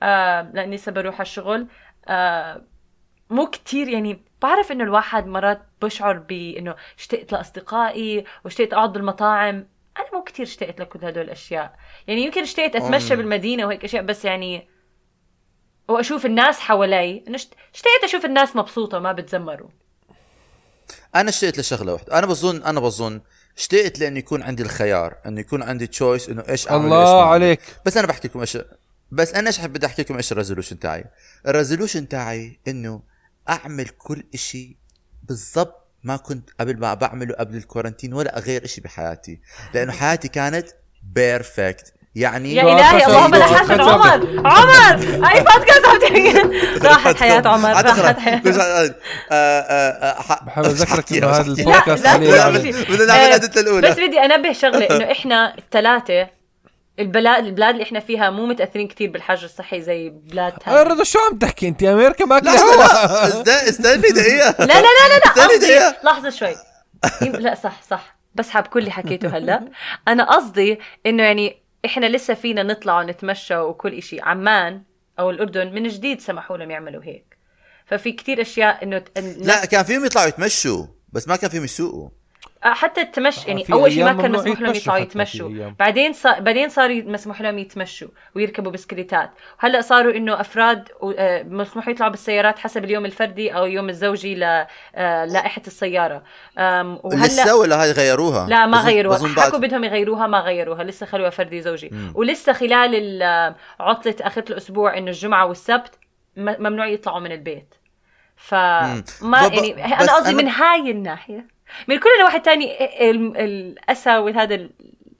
آه 0.03 0.51
لأني 0.53 0.75
لسه 0.75 0.91
بروح 0.91 1.15
على 1.15 1.21
الشغل 1.21 1.67
آه 2.07 2.61
مو 3.29 3.45
كتير 3.45 3.87
يعني 3.87 4.21
بعرف 4.41 4.71
إنه 4.71 4.83
الواحد 4.83 5.27
مرات 5.27 5.61
بشعر 5.81 6.17
بانه 6.17 6.75
اشتقت 6.99 7.31
لأصدقائي 7.31 8.23
واشتقت 8.45 8.73
اقعد 8.73 8.93
بالمطاعم 8.93 9.55
أنا 9.99 10.05
مو 10.13 10.23
كتير 10.23 10.45
اشتقت 10.45 10.79
لكل 10.81 11.05
هدول 11.05 11.23
الأشياء. 11.23 11.75
يعني 12.07 12.21
يمكن 12.23 12.41
اشتقت 12.41 12.75
أتمشى 12.75 13.13
أم. 13.13 13.17
بالمدينة 13.19 13.65
وهيك 13.65 13.83
أشياء 13.83 14.03
بس 14.03 14.25
يعني 14.25 14.67
وأشوف 15.87 16.25
الناس 16.25 16.59
حوالي. 16.59 17.23
انه 17.27 17.35
اشت- 17.35 17.53
اشتقت 17.73 18.03
أشوف 18.03 18.25
الناس 18.25 18.55
مبسوطة 18.55 18.99
ما 18.99 19.11
بتزمروا. 19.11 19.69
أنا 21.15 21.29
اشتقت 21.29 21.59
لشغلة 21.59 21.93
واحدة. 21.93 22.19
أنا 22.19 22.27
بظن 22.27 22.63
أنا 22.63 22.79
بظن 22.79 23.21
اشتقت 23.57 23.99
لأنه 23.99 24.19
يكون 24.19 24.41
عندي 24.43 24.63
الخيار 24.63 25.15
إنه 25.25 25.39
يكون 25.41 25.63
عندي 25.63 25.87
choice 25.87 26.29
إنه 26.29 26.43
إيش 26.49 26.67
أعمل 26.67 26.85
الله 26.85 27.19
أعمل. 27.21 27.31
عليك. 27.33 27.59
بس 27.85 27.97
أنا 27.97 28.07
بحكي 28.07 28.27
لكم 28.27 28.39
إيش 28.39 28.57
بس 29.11 29.33
أنا 29.33 29.47
إيش 29.47 29.61
بدي 29.61 29.85
احكي 29.85 30.01
لكم 30.01 30.15
إيش 30.15 30.31
ال 30.31 30.36
resolution 30.36 30.79
تاعي. 30.79 31.05
ال 31.47 31.53
resolution 31.53 32.07
تاعي 32.07 32.59
إنه 32.67 33.01
أعمل 33.49 33.89
كل 33.89 34.23
إشي 34.33 34.77
بالضبط 35.23 35.83
ما 36.03 36.17
كنت 36.17 36.49
قبل 36.59 36.79
ما 36.79 36.93
بعمله 36.93 37.35
قبل 37.35 37.55
ال 37.55 37.60
quarantine 37.60 38.13
ولا 38.13 38.37
أغير 38.37 38.65
إشي 38.65 38.81
بحياتي. 38.81 39.41
لأنه 39.73 39.91
حياتي 39.91 40.27
كانت 40.27 40.69
perfect 41.03 41.93
يعني 42.15 42.55
يا 42.55 42.61
إلهي 42.63 43.05
اللهم 43.05 43.35
لا 43.35 43.45
خشب. 43.45 43.81
عمر 43.81 44.41
عمر. 44.45 44.93
أي 45.29 45.39
بودكاست 45.39 45.85
عم 45.87 45.97
تحكي 45.99 46.33
راحت 46.87 47.15
حياة 47.19 47.47
عمر 47.47 47.69
راحت 47.69 48.47
مش- 48.47 48.55
آه، 48.55 48.93
آه، 49.31 49.31
آه، 49.31 50.19
أحكي، 50.19 51.17
إنه 51.17 51.27
بس 51.27 51.35
هذا. 51.35 51.41
البودكاست 51.47 52.05
لا، 52.05 52.17
لا،. 52.17 52.49
لا. 52.49 52.71
بدنا 52.89 53.05
نعمل 53.05 53.27
الأدلة 53.27 53.61
الأولى. 53.61 53.89
بس 53.89 53.99
بدي 53.99 54.19
أنبه 54.19 54.53
شغلة 54.53 54.85
إنه 54.95 55.11
إحنا 55.11 55.55
الثلاثة 55.57 56.27
البلاد 56.99 57.45
البلاد 57.45 57.69
اللي 57.73 57.83
إحنا 57.83 57.99
فيها 57.99 58.29
مو 58.29 58.45
متأثرين 58.45 58.87
كثير 58.87 59.09
بالحجر 59.09 59.45
الصحي 59.45 59.81
زي 59.81 60.09
بلاد 60.09 60.53
ثانية 60.65 60.83
رضا 60.83 61.03
شو 61.03 61.19
عم 61.31 61.37
تحكي 61.37 61.67
أنت؟ 61.67 61.83
أمريكا 61.83 62.25
ما 62.25 62.39
لا 62.39 63.27
است- 63.27 63.47
استني 63.49 64.09
دقيقة. 64.09 64.55
لا 64.59 64.65
لا 64.65 64.73
لا 64.73 65.07
لا 65.09 65.19
لا 65.25 65.43
استني 65.45 65.57
لحظة 66.03 66.29
شوي. 66.29 66.55
لا 67.45 67.55
صح 67.55 67.81
صح. 67.89 68.15
بسحب 68.35 68.63
كل 68.67 68.79
اللي 68.79 68.91
حكيته 68.91 69.37
هلا. 69.37 69.61
أنا 70.07 70.35
قصدي 70.35 70.79
إنه 71.05 71.23
يعني 71.23 71.62
إحنا 71.85 72.05
لسه 72.05 72.33
فينا 72.33 72.63
نطلع 72.63 72.99
ونتمشى 72.99 73.57
وكل 73.57 73.93
إشي. 73.93 74.21
عمان 74.21 74.83
أو 75.19 75.29
الأردن 75.29 75.73
من 75.73 75.87
جديد 75.87 76.21
سمحوا 76.21 76.57
لهم 76.57 76.71
يعملوا 76.71 77.03
هيك. 77.03 77.37
ففي 77.85 78.11
كتير 78.11 78.41
أشياء 78.41 78.83
إنه 78.83 79.03
لا 79.37 79.65
كان 79.65 79.83
فيهم 79.83 80.05
يطلعوا 80.05 80.27
يتمشوا 80.27 80.85
بس 81.11 81.27
ما 81.27 81.35
كان 81.35 81.49
فيهم 81.49 81.63
يسوقوا. 81.63 82.09
حتى 82.63 83.01
التمشي 83.01 83.47
يعني 83.47 83.63
في 83.63 83.73
أول 83.73 83.91
شيء 83.91 84.03
ما 84.03 84.21
كان 84.21 84.31
مسموح 84.31 84.61
لهم 84.61 84.73
يطلعوا 84.75 84.97
يتمشوا. 84.99 85.49
بعدين 85.79 86.13
صار 86.13 86.39
بعدين 86.39 86.69
صار 86.69 87.03
مسموح 87.03 87.41
لهم 87.41 87.57
يتمشوا 87.57 88.07
ويركبوا 88.35 88.71
بسكليتات. 88.71 89.31
وهلا 89.63 89.81
صاروا 89.81 90.13
إنه 90.13 90.41
أفراد 90.41 90.89
آه، 91.17 91.43
مسموح 91.43 91.87
يطلعوا 91.87 92.11
بالسيارات 92.11 92.59
حسب 92.59 92.83
اليوم 92.83 93.05
الفردي 93.05 93.55
أو 93.55 93.65
اليوم 93.65 93.89
الزوجي 93.89 94.35
للائحه 94.35 95.61
السيارة. 95.67 96.23
أم، 96.57 96.99
وهلأ 97.03 97.25
لسه 97.25 97.55
ولا 97.55 97.83
هاي 97.83 97.91
غيروها؟ 97.91 98.47
لا 98.49 98.65
ما 98.65 98.77
غيروها. 98.81 99.27
حكوا 99.37 99.59
بدهم 99.59 99.83
يغيروها 99.83 100.27
ما 100.27 100.39
غيروها. 100.39 100.83
لسه 100.83 101.05
خلوها 101.05 101.29
فردي 101.29 101.61
زوجي. 101.61 101.91
ولسه 102.15 102.53
خلال 102.53 102.95
ال- 102.95 103.55
عطلة 103.79 104.15
آخر 104.21 104.43
الأسبوع 104.49 104.97
إنه 104.97 105.07
الجمعة 105.07 105.45
والسبت 105.45 105.91
ممنوع 106.37 106.87
يطلعوا 106.87 107.19
من 107.19 107.31
البيت. 107.31 107.73
فما 108.35 109.03
يعني 109.33 109.85
أنا 109.85 110.13
قصدي 110.15 110.31
أنا- 110.31 110.35
من 110.35 110.47
هاي 110.49 110.91
الناحية. 110.91 111.52
من 111.87 111.99
كل 111.99 112.23
واحد 112.23 112.41
تاني 112.41 112.85
ال- 113.11 113.37
الاسى 113.37 114.17
وهذا 114.17 114.69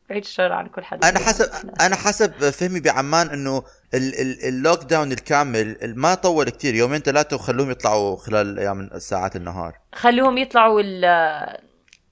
بعيد 0.10 0.24
الشر 0.24 0.52
عن 0.52 0.68
كل 0.68 0.84
حدا 0.84 1.10
أنا 1.10 1.20
حسب 1.20 1.50
أنا 1.82 1.96
حسب 1.96 2.50
فهمي 2.50 2.80
بعمان 2.80 3.30
إنه 3.30 3.64
ال- 3.94 4.22
ال- 4.22 4.44
اللوك 4.48 4.84
داون 4.84 5.12
الكامل 5.12 5.94
ما 5.98 6.16
طول 6.16 6.50
كتير. 6.50 6.76
يومين 6.76 7.00
ثلاثة 7.00 7.36
وخلوهم 7.36 7.72
يطلعوا 7.72 8.16
خلال 8.18 8.60
أيام 8.60 8.90
ساعات 8.98 9.36
النهار. 9.36 9.78
خلوهم 9.96 10.38
يطلعوا 10.38 10.82
ال 10.86 11.06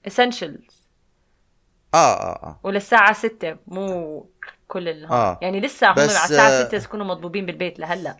essentials. 0.08 0.72
آه 1.94 1.96
آه 2.14 2.46
آه. 2.46 2.60
وللساعة 2.62 3.12
6 3.12 3.56
مو 3.66 4.26
كل 4.68 4.88
النهار. 4.88 5.12
آه. 5.12 5.38
يعني 5.42 5.60
لسه 5.60 5.86
هم 5.86 5.92
على 5.92 6.04
الساعة 6.04 6.48
آه، 6.48 6.64
6 6.68 6.74
يكونوا 6.84 7.06
مضبوبين 7.06 7.46
بالبيت 7.46 7.78
لهلأ. 7.78 8.16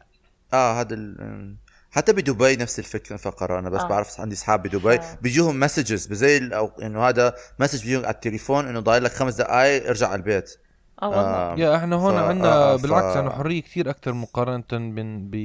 آه 0.53 0.81
هذا 0.81 0.95
ال- 0.95 1.57
حتى 1.95 2.13
بدبي 2.13 2.57
نفس 2.57 2.79
الفكرة 2.79 3.17
فقره 3.17 3.59
أنا 3.59 3.71
بس 3.71 3.81
آه. 3.81 3.87
بعرف 3.89 4.21
عندي 4.21 4.35
أصحاب 4.35 4.63
بدبي. 4.63 4.95
آه. 4.95 5.19
بيجوهم 5.23 5.61
messages 5.61 6.13
زي 6.13 6.37
ال- 6.37 6.53
أو 6.53 6.71
إنه 6.83 7.09
هذا 7.09 7.35
message 7.59 7.81
بيجيهم 7.83 8.05
على 8.05 8.15
التليفون 8.15 8.69
إنه 8.69 8.81
ضايل 8.81 9.05
لك 9.05 9.13
خمس 9.13 9.35
دقائق 9.35 9.87
ارجع 9.89 10.07
على 10.09 10.17
البيت. 10.19 10.57
آه 11.03 11.09
والله. 11.09 11.23
آه. 11.25 11.55
يا 11.59 11.77
إحنا 11.77 11.97
هون 11.97 12.15
ف- 12.15 12.17
عندنا 12.17 12.53
آه، 12.55 12.77
ف- 12.77 12.83
بالعكس 12.83 13.17
عندنا 13.17 13.31
حرية 13.35 13.63
كثير 13.63 13.91
أكثر 13.91 14.13
مقارنة 14.13 14.65
بين 14.71 15.31
ب 15.31 15.37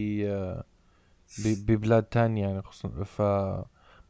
ب- 1.45 1.65
ببلاد 1.71 2.03
تانية 2.03 2.41
يعني 2.47 2.61
خصوصا 2.61 2.89
ف 3.03 3.21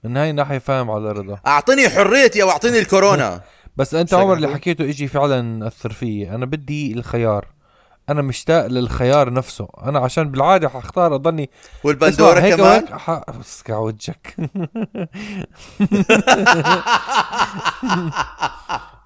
من 0.03 0.17
هاي 0.17 0.29
الناحيه 0.29 0.57
فاهم 0.57 0.91
على 0.91 1.11
رضا 1.11 1.39
أعطيني 1.47 1.89
حريتي 1.89 2.43
أو 2.43 2.49
أعطيني 2.49 2.79
الكورونا. 2.79 3.41
بس 3.77 3.93
أنت 3.95 4.13
عمر 4.13 4.33
اللي 4.33 4.47
حكيته 4.47 4.83
أجي 4.89 5.07
فعلا 5.07 5.67
أثر 5.67 5.91
فيي. 5.93 6.29
أنا 6.35 6.45
بدي 6.45 6.93
الخيار. 6.93 7.47
أنا 8.09 8.21
مشتاق 8.21 8.65
للخيار 8.65 9.33
نفسه. 9.33 9.67
أنا 9.83 9.99
عشان 9.99 10.31
بالعادة 10.31 10.69
حختار 10.69 11.15
أضلني 11.15 11.49
والبندورة 11.83 12.39
هيك 12.39 12.55
كمان؟ 12.55 12.69
وهيك 12.69 12.93
ح... 12.93 13.21
أسكع 13.41 13.77
وجهك. 13.77 14.35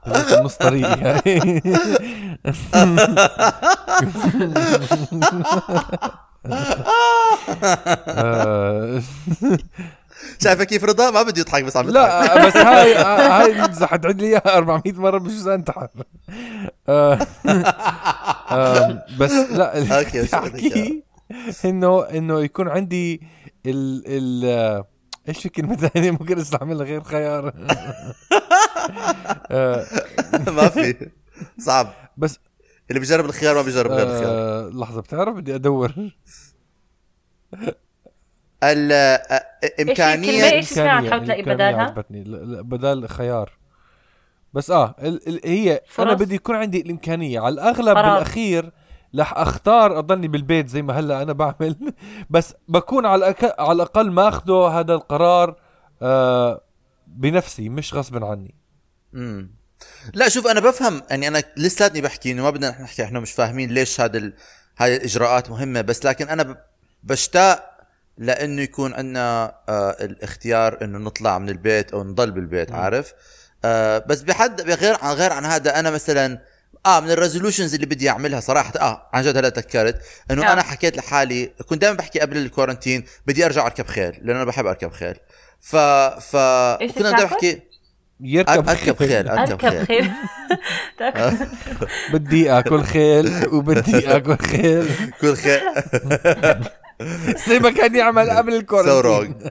هذاك 0.04 0.40
النص 0.40 0.56
طريق 0.56 0.88
يعني. 0.98 1.62
آه، 8.08 9.02
شايفه 10.44 10.64
كيف 10.64 10.84
رضا؟ 10.84 11.12
ما 11.12 11.24
بده 11.24 11.40
يضحك 11.42 11.64
بس 11.64 11.78
عم 11.78 11.88
يضحك. 11.90 11.96
لا 11.96 12.48
بس 12.48 12.58
هاي 12.58 12.94
هاي 13.34 13.54
نمزح 13.54 13.96
تعد 13.96 14.22
لي 14.22 14.28
إياها 14.28 14.58
400 14.58 14.94
مرة 14.94 15.18
بجوز 15.18 15.48
انتحر 15.48 15.88
آه، 16.90 17.20
بس 19.20 19.32
لا 19.32 19.82
احكيه 19.94 21.04
إنه 21.66 22.02
إنه 22.02 22.40
يكون 22.42 22.68
عندي 22.68 23.22
ال 23.66 24.04
ال 24.08 24.46
آه، 24.46 24.88
إيش 25.30 25.42
في 25.42 25.50
كلمة 25.50 25.76
ثانية؟ 25.76 26.12
ممكن 26.12 26.40
أستعملها 26.40 26.86
غير 26.86 27.04
خيار. 27.04 27.54
آه، 29.52 29.86
ما 30.56 30.70
في. 30.70 31.10
صعب. 31.60 31.94
بس 32.18 32.40
اللي 32.90 33.00
بيجرب 33.00 33.26
الخيار 33.26 33.56
ما 33.56 33.62
بيجرب 33.62 33.92
غير 33.92 34.08
الخيار. 34.08 34.32
آه، 34.32 34.70
لحظة 34.70 35.02
بتعرف 35.02 35.36
بدي 35.36 35.56
أدور؟ 35.56 35.94
ال- 38.64 39.20
كلمة؟ 39.78 39.90
امكانيه 39.92 40.44
إيش 40.52 40.72
إسمها؟ 40.72 41.02
إمكانية- 41.02 41.06
تحاول 41.08 41.24
تلاقي 41.26 41.42
بدالها؟ 41.42 41.82
عجبتني 41.82 42.24
بدال 42.64 43.10
خيار 43.10 43.52
بس 44.54 44.72
آه 44.72 44.96
ال 45.00 45.28
ال 45.28 45.40
هي 45.46 45.72
أنا 45.74 45.82
فرص؟ 45.88 46.14
بدي 46.22 46.36
يكون 46.36 46.56
عندي 46.56 46.82
الإمكانية 46.82 47.40
على 47.40 47.54
الأغلب 47.54 47.98
قرار. 47.98 48.14
بالأخير 48.14 48.72
رح 49.20 49.38
أختار 49.38 50.00
أضلني 50.00 50.28
بالبيت 50.28 50.68
زي 50.68 50.82
ما 50.82 51.00
هلأ 51.00 51.22
أنا 51.22 51.34
بعمل 51.34 51.76
بس 52.30 52.54
بكون 52.68 53.06
على 53.06 53.20
الأك... 53.20 53.56
على 53.60 53.72
الأقل 53.72 54.12
ماخذه 54.12 54.80
هذا 54.80 54.94
القرار 54.94 55.56
آه 56.02 56.62
بنفسي 57.08 57.70
مش 57.70 57.94
غصبا 57.94 58.26
عني 58.26 58.56
مم. 59.14 59.52
لا 60.14 60.30
شوف 60.30 60.48
أنا 60.48 60.60
بفهم 60.60 61.02
يعني 61.10 61.28
أنا 61.28 61.44
لساتني 61.58 62.02
بحكي 62.02 62.32
إنه 62.32 62.44
ما 62.44 62.50
بدنا 62.50 62.82
نحكي 62.82 63.04
إحنا 63.04 63.20
مش 63.20 63.32
فاهمين 63.32 63.70
ليش 63.70 64.02
هذا 64.02 64.18
ال... 64.18 64.34
هاي 64.78 64.96
الإجراءات 64.96 65.50
مهمة 65.50 65.82
بس 65.82 66.06
لكن 66.06 66.30
أنا 66.30 66.44
ب... 66.44 66.58
بشتاق 67.04 67.71
لأنه 68.22 68.62
يكون 68.62 68.94
عندنا 68.94 69.56
آه 69.70 69.98
الاختيار 70.02 70.78
إنه 70.82 70.98
نطلع 70.98 71.40
من 71.40 71.50
البيت 71.50 71.92
أو 71.92 72.04
نضل 72.04 72.32
بالبيت 72.32 72.72
عارف؟ 72.72 73.14
آه 73.66 74.04
بس 74.08 74.22
بحد 74.22 74.62
بغير 74.62 74.98
عن 75.02 75.16
غير 75.16 75.34
عن 75.34 75.46
هذا 75.46 75.80
أنا 75.80 75.90
مثلا 75.92 76.40
آه 76.86 77.00
من 77.00 77.12
ال 77.12 77.17
resolutions 77.17 77.74
اللي 77.74 77.86
بدي 77.86 78.10
أعملها 78.10 78.40
صراحة 78.40 78.74
آه 78.80 79.10
عن 79.14 79.24
جد 79.24 79.38
هلا 79.38 79.50
تذكرت 79.50 80.02
إنه 80.32 80.50
آه. 80.50 80.54
أنا 80.54 80.62
حكيت 80.62 80.98
لحالي 80.98 81.46
كنت 81.46 81.82
دائما 81.82 81.98
بحكي 81.98 82.20
قبل 82.20 82.38
ال 82.38 82.44
quarantine 82.44 83.04
بدي 83.28 83.46
أرجع 83.46 83.66
أركب 83.66 83.88
خيل 83.88 84.20
لأنه 84.22 84.38
أنا 84.38 84.46
بحب 84.46 84.66
أركب 84.66 84.92
خيل. 84.92 85.16
ف 85.60 85.76
ف 85.76 86.36
كنا 86.36 87.12
دائما؟ 87.12 87.24
بحكي 87.24 87.62
يركب 88.20 88.70
أركب 88.70 88.96
خيل. 88.96 89.28
أركب 89.28 89.66
أركب 89.66 89.86
خيل. 89.86 90.12
بدي 92.14 92.52
آكل 92.52 92.84
خيل 92.84 93.48
وبدي 93.48 94.16
آكل 94.16 94.38
خيل. 94.38 94.90
كل 95.22 95.36
خيل. 95.36 95.62
زي 97.48 97.60
ما 97.60 97.70
كان 97.70 97.96
يعمل 97.96 98.30
قبل 98.38 98.54
ال 98.54 98.60
quarantine. 98.60 99.36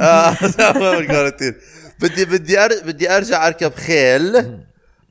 آه 0.00 0.34
so 0.56 0.92
ال 0.92 0.97
quarantine. 0.97 1.54
بدي 2.00 2.24
بدي 2.24 2.58
أر... 2.64 2.70
بدي 2.84 3.16
أرجع 3.16 3.46
أركب 3.46 3.74
خيل. 3.74 4.36
آه 4.36 4.46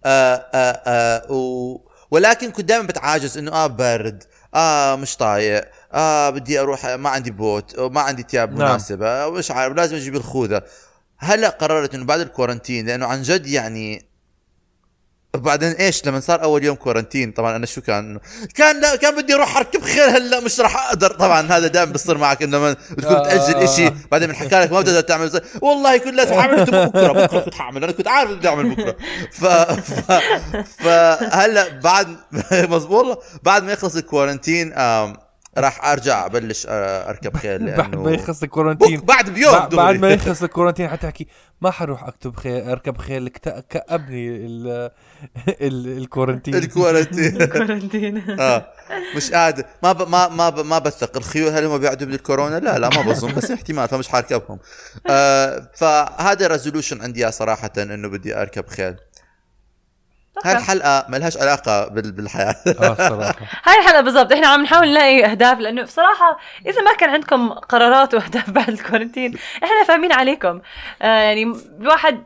آه 0.06 0.82
آه 0.86 1.32
و... 1.32 1.78
ولكن 2.12 2.52
كنت 2.52 2.66
دائما 2.66 2.88
بتعاجز 2.88 3.38
إنه 3.38 3.52
آه 3.52 3.68
برد. 3.68 4.24
آه 4.56 4.96
مش 4.96 5.18
طايق. 5.18 5.66
آه 5.94 6.30
بدي 6.30 6.60
أروح 6.60 6.86
ما 6.86 7.10
عندي 7.10 7.32
بوت 7.32 7.80
ما 7.80 8.02
عندي 8.02 8.26
ثياب 8.30 8.50
نعم. 8.50 8.70
مناسبة. 8.70 9.30
مش 9.32 9.52
عارف 9.52 9.76
لازم 9.76 9.96
أجيب 9.96 10.16
الخوذة. 10.16 10.62
هلأ 11.18 11.50
قررت 11.50 11.96
إنه 11.96 12.06
بعد 12.06 12.20
ال 12.20 12.26
quarantine 12.26 12.86
لأنه 12.86 13.06
عن 13.06 13.22
جد 13.22 13.48
يعني 13.48 14.06
بعدين 15.36 15.72
إيش 15.72 16.06
لما 16.06 16.20
صار 16.20 16.44
أول 16.44 16.64
يوم 16.64 16.76
quarantine 16.76 17.32
طبعا 17.32 17.56
أنا 17.56 17.66
شو 17.66 17.82
كان؟ 17.82 18.20
كان 18.56 18.82
لا 18.82 18.96
كان 18.96 19.16
بدي 19.16 19.34
أروح 19.34 19.58
أركب 19.58 19.82
خيل 19.82 20.10
هلأ 20.10 20.40
مش 20.40 20.60
راح 20.60 20.88
أقدر. 20.88 21.12
طبعا 21.12 21.42
هذا 21.42 21.68
دائما 21.68 21.92
بيصير 21.92 22.18
معك 22.18 22.44
إنه 22.44 22.58
لما 22.58 22.76
بتكون 22.92 23.16
آه. 23.16 23.22
بتأجل 23.24 23.56
إشي 23.56 23.92
بعدين 24.12 24.28
بنحكى 24.28 24.56
لك 24.60 24.72
ما 24.72 24.82
بتقدر 24.82 25.02
تعمل 25.02 25.30
زي 25.30 25.42
والله 25.62 25.98
كنت 25.98 26.14
لازم 26.14 26.34
أعمل 26.34 26.66
بكرة 26.66 26.86
بكرة 26.86 27.26
كنت 27.40 27.54
حاعمل 27.54 27.84
أنا 27.84 27.92
كنت 27.92 28.08
عارف 28.08 28.32
بدي 28.32 28.48
أعمل 28.48 28.70
بكرة. 28.76 28.96
ف... 29.32 29.46
ف... 29.46 30.12
فهلا 30.80 31.80
بعد 31.80 32.08
مزبوط 32.74 33.24
بعد 33.44 33.64
ما 33.64 33.72
يخلص 33.72 33.96
ال 33.96 34.03
quarantine 34.03 34.74
آم... 34.74 35.25
راح 35.58 35.86
ارجع 35.86 36.26
ابلش 36.26 36.68
آه، 36.70 37.10
اركب 37.10 37.38
خيل 37.42 37.76
بعد 37.76 37.96
ما 37.96 38.04
لأنه 38.10 38.12
يخلص 38.22 38.44
ال 38.44 38.48
quarantine. 38.48 39.00
بعد 39.02 39.30
بيوم 39.30 39.54
بع- 39.54 39.76
بعد 39.76 39.96
ما. 40.00 40.10
يخلص 40.14 40.44
ال 40.48 40.51
quarantine 40.51 40.88
حتحكي 40.90 41.28
ما 41.62 41.72
حروح 41.72 42.04
أكتب 42.04 42.36
خيل 42.36 42.70
أركب 42.70 42.98
خيل 42.98 43.28
كأبني 43.70 44.28
ال 44.46 44.68
ال 45.62 45.98
ال 45.98 46.02
quarantine. 46.02 46.56
ال 46.56 46.63
quarantine. 46.63 47.46
quarantine 47.58 48.40
آه. 48.40 48.68
مش 49.16 49.32
قادر 49.32 49.64
ما 49.84 49.92
ب... 49.92 50.10
ما 50.10 50.28
ما 50.28 50.50
ب... 50.50 50.60
ما 50.66 50.80
بثق. 50.80 51.18
الخيول 51.18 51.52
هل 51.54 51.66
هم 51.66 51.78
بيعدوا 51.78 52.08
بالكورونا؟ 52.08 52.60
لا 52.60 52.80
لا 52.80 52.90
ما 52.90 53.02
بظن 53.02 53.34
بس 53.34 53.52
احتمال 53.52 53.88
فمش 53.88 54.08
حاركبهم. 54.08 54.60
آه 55.10 55.70
فهذا 55.76 56.48
resolution 56.48 57.02
عندي 57.02 57.32
صراحة 57.32 57.72
إنه 57.78 58.08
بدي 58.10 58.42
أركب 58.42 58.68
خيل. 58.68 58.96
هاي 60.44 60.58
الحلقة 60.58 61.06
ما 61.10 61.18
لهاش 61.18 61.38
علاقة 61.38 61.88
بال... 61.88 62.12
بالحياة. 62.12 62.56
آه 62.68 62.94
صراحة 62.94 63.36
هاي 63.66 63.80
الحلقة 63.80 64.02
بالضبط. 64.02 64.32
إحنا 64.32 64.48
عم 64.48 64.62
نحاول 64.62 64.88
نلاقي 64.88 65.26
أهداف 65.26 65.60
لأنه 65.60 65.84
بصراحة 65.84 66.40
إذا 66.68 66.82
ما 66.82 66.94
كان 66.94 67.10
عندكم 67.10 67.50
قرارات 67.50 68.14
وأهداف 68.14 68.50
بعد 68.50 68.70
ال 68.70 68.75
quarantine 68.75 69.34
إحنا 69.64 69.84
فاهمين 69.88 70.12
عليكم. 70.12 70.62
آه 71.02 71.06
يعني 71.06 71.54
الواحد 71.82 72.24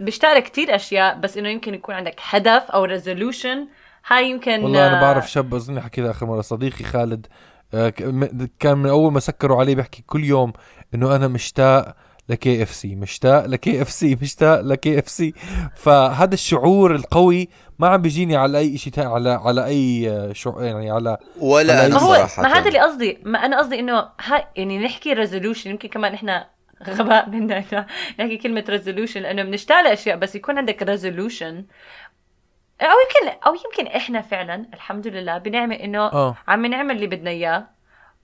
بيشتغل 0.00 0.38
كتير 0.38 0.74
أشياء 0.74 1.18
بس 1.18 1.36
إنه 1.36 1.48
يمكن 1.48 1.74
يكون 1.74 1.94
عندك 1.94 2.20
هدف 2.30 2.62
أو 2.70 2.84
resolution 2.84 3.66
هاي 4.06 4.30
يمكن 4.30 4.62
والله 4.64 4.86
أنا 4.86 4.98
آه، 4.98 5.00
بعرف 5.00 5.30
شاب 5.30 5.54
اظن 5.54 5.80
حكيت 5.80 6.04
آخر 6.04 6.26
مرة 6.26 6.40
صديقي 6.40 6.84
خالد 6.84 7.26
آه، 7.74 7.88
كان 8.60 8.78
من 8.78 8.90
أول 8.90 9.12
ما 9.12 9.20
سكروا 9.20 9.60
عليه 9.60 9.74
بيحكي 9.74 10.04
كل 10.06 10.24
يوم 10.24 10.52
إنه 10.94 11.16
أنا 11.16 11.28
مشتاق 11.28 11.96
ل 12.28 12.62
KFC. 12.62 12.94
مشتاق 12.94 13.46
ل 13.46 13.82
KFC. 13.82 14.16
مشتاق 14.22 14.60
ل 14.60 14.98
KFC. 14.98 15.34
فهذا 15.76 16.34
الشعور 16.34 16.94
القوي 16.94 17.48
ما 17.78 17.88
عم 17.88 18.02
بيجيني 18.02 18.36
على 18.36 18.58
أي 18.58 18.78
شيء 18.78 18.92
على 18.98 19.30
على 19.30 19.64
أي 19.66 20.10
آه، 20.10 20.32
شو 20.32 20.60
يعني 20.60 20.90
على 20.90 21.16
ولا 21.40 21.88
ما 21.88 21.98
هو 21.98 22.14
صراحة. 22.14 22.42
ما 22.42 22.58
هذا 22.58 22.68
اللي 22.68 22.78
قصدي. 22.78 23.18
ما 23.24 23.38
أنا 23.38 23.58
قصدي 23.58 23.80
إنه 23.80 24.08
هاي 24.20 24.44
يعني 24.56 24.78
نحكي 24.78 25.12
resolution 25.12 25.70
يمكن 25.70 25.88
كمان 25.88 26.14
إحنا 26.14 26.46
غباء 26.88 27.28
منا 27.30 27.58
إنه 27.58 27.86
نحكي 28.20 28.36
كلمة 28.36 28.64
resolution 28.68 29.22
لأنه 29.22 29.42
بنشتاق 29.42 29.80
لأشياء 29.80 30.16
بس 30.16 30.34
يكون 30.34 30.58
عندك 30.58 30.82
resolution 30.82 31.64
أو 32.80 32.86
يمكن 32.86 33.38
أو 33.46 33.54
يمكن 33.54 33.96
إحنا 33.96 34.20
فعلا 34.20 34.66
الحمد 34.74 35.06
لله 35.06 35.38
بنعمة 35.38 35.74
إنه 35.74 35.98
آه. 35.98 36.36
عم 36.48 36.66
نعمل 36.66 36.94
اللي 36.96 37.06
بدنا 37.06 37.30
إياه. 37.30 37.73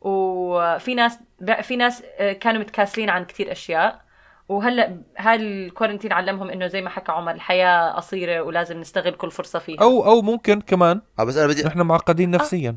وفي 0.00 0.94
ناس 0.94 1.18
في 1.62 1.76
ناس 1.76 2.02
آه، 2.18 2.32
كانوا 2.32 2.60
متكاسلين 2.60 3.10
عن 3.10 3.24
كتير 3.24 3.52
أشياء. 3.52 4.00
وهلا 4.48 4.96
هاي 5.18 5.36
ال 5.36 5.43
quarantine 5.43 6.12
علمهم 6.12 6.50
إنه 6.50 6.66
زي 6.66 6.82
ما 6.82 6.90
حكى 6.90 7.12
عمر 7.12 7.32
الحياة 7.32 7.92
قصيرة 7.92 8.40
ولازم 8.40 8.80
نستغل 8.80 9.12
كل 9.12 9.30
فرصة 9.30 9.58
فيها. 9.58 9.80
أو 9.82 10.04
أو 10.06 10.22
ممكن 10.22 10.60
كمان 10.60 11.00
آه 11.18 11.24
بس 11.24 11.36
أنا 11.36 11.46
بدي 11.46 11.62
نحن 11.62 11.80
معقدين 11.80 12.30
نفسيا. 12.30 12.76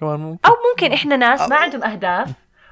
كمان 0.00 0.20
ممكن. 0.20 0.48
أو 0.48 0.54
ممكن 0.70 0.92
إحنا 0.92 1.16
ناس 1.16 1.40
ما 1.40 1.56
أو- 1.56 1.60
عندهم 1.60 1.84
أهداف 1.84 2.28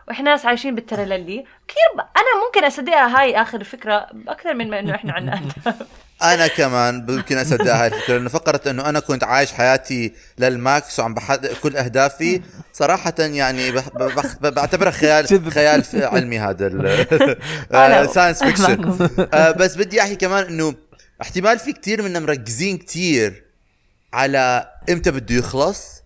وإحنا 0.09 0.31
ناس 0.31 0.47
عايشين 0.47 0.75
بالترللي. 0.75 1.45
كثير 1.69 1.83
ب... 1.97 1.99
أنا 2.01 2.45
ممكن 2.47 2.65
أصدقها 2.65 3.21
هاي 3.21 3.43
آخر 3.43 3.65
فكرة 3.65 4.07
أكثر 4.29 4.55
من 4.55 4.71
ما 4.71 4.79
إنه 4.79 4.95
إحنا 4.95 5.13
عندنا 5.13 5.35
أهداف. 5.39 5.89
أنا 6.23 6.47
كمان 6.47 7.07
ممكن 7.09 7.39
أصدق 7.39 7.75
هاي 7.75 7.87
الفكرة 7.87 8.15
لأنه 8.17 8.29
فكرت 8.29 8.67
إنه 8.67 8.89
أنا 8.89 9.01
كنت 9.01 9.25
عايش 9.25 9.53
حياتي 9.53 10.13
لل 10.39 10.64
max 10.64 11.01
وعم 11.01 11.15
بحقق 11.15 11.53
كل 11.61 11.77
أهدافي. 11.77 12.43
صراحة 12.73 13.15
يعني 13.19 13.71
بعتبرها 14.41 14.91
خيال. 14.91 15.51
خيال 15.53 15.85
علمي 15.95 16.39
هذا 16.39 16.69
أنا- 18.07 18.11
science 18.15 18.45
fiction 18.45 18.81
معكم. 18.81 19.57
بس 19.59 19.77
بدي 19.77 20.03
أحكي 20.03 20.17
كمان 20.17 20.45
إنه 20.45 20.75
احتمال 21.23 21.59
في 21.59 21.73
كتير 21.73 22.03
منا 22.03 22.21
مركزين 22.21 22.79
كتير 22.79 23.45
على 24.13 24.69
إمتى 24.91 25.11
بده 25.11 25.35
يخلص. 25.35 26.03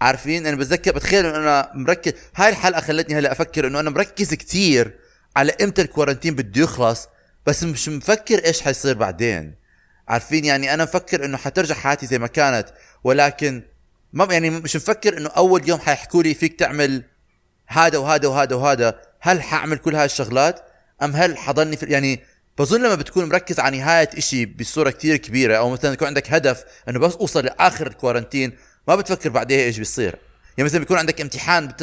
عارفين؟ 0.00 0.46
أنا 0.46 0.56
بتذكر 0.56 0.92
بتخيل 0.92 1.26
إنه 1.26 1.36
أنا 1.36 1.70
مركز 1.74 2.12
هاي 2.36 2.48
الحلقة 2.48 2.80
خلتني 2.80 3.18
هلأ 3.18 3.32
أفكر 3.32 3.66
إنه 3.66 3.80
أنا 3.80 3.90
مركز 3.90 4.34
كتير 4.34 4.94
على 5.36 5.52
إمتى 5.62 5.82
الكورنتين 5.82 6.34
بده 6.34 6.62
يخلص. 6.62 7.08
بس 7.46 7.64
مش 7.64 7.88
مفكر 7.88 8.44
إيش 8.44 8.60
حيصير 8.60 8.94
بعدين. 8.94 9.54
عارفين؟ 10.08 10.44
يعني 10.44 10.74
أنا 10.74 10.84
مفكر 10.84 11.24
إنه 11.24 11.36
حترجع 11.36 11.74
حياتي 11.74 12.06
زي 12.06 12.18
ما 12.18 12.26
كانت 12.26 12.68
ولكن 13.04 13.62
ما 14.12 14.24
يعني 14.24 14.50
مش 14.50 14.76
مفكر 14.76 15.18
إنه 15.18 15.28
أول 15.28 15.68
يوم 15.68 15.80
حيحكوا 15.80 16.22
لي 16.22 16.34
فيك 16.34 16.58
تعمل 16.58 17.02
هذا 17.66 17.98
وهذا 17.98 18.28
وهذا 18.28 18.56
وهذا. 18.56 19.00
هل 19.20 19.42
حأعمل 19.42 19.78
كل 19.78 19.94
هاي 19.94 20.04
الشغلات؟ 20.04 20.60
أم 21.02 21.16
هل 21.16 21.38
حضلني 21.38 21.76
في 21.76 21.86
يعني 21.86 22.24
بظن 22.58 22.82
لما 22.82 22.94
بتكون 22.94 23.28
مركز 23.28 23.60
على 23.60 23.78
نهاية 23.78 24.10
إشي 24.18 24.46
بصورة 24.46 24.90
كتير 24.90 25.16
كبيرة 25.16 25.56
أو 25.56 25.70
مثلا 25.70 25.92
يكون 25.92 26.08
عندك 26.08 26.32
هدف 26.32 26.64
إنه 26.88 26.98
بس 26.98 27.14
أوصل 27.14 27.44
لآخر 27.44 27.86
الكورنتين 27.86 28.52
ما 28.88 28.96
بتفكر 28.96 29.30
بعدها 29.30 29.58
إيش 29.58 29.78
بيصير. 29.78 30.18
يعني 30.58 30.64
مثلا 30.64 30.80
بيكون 30.80 30.96
عندك 30.96 31.20
امتحان 31.20 31.76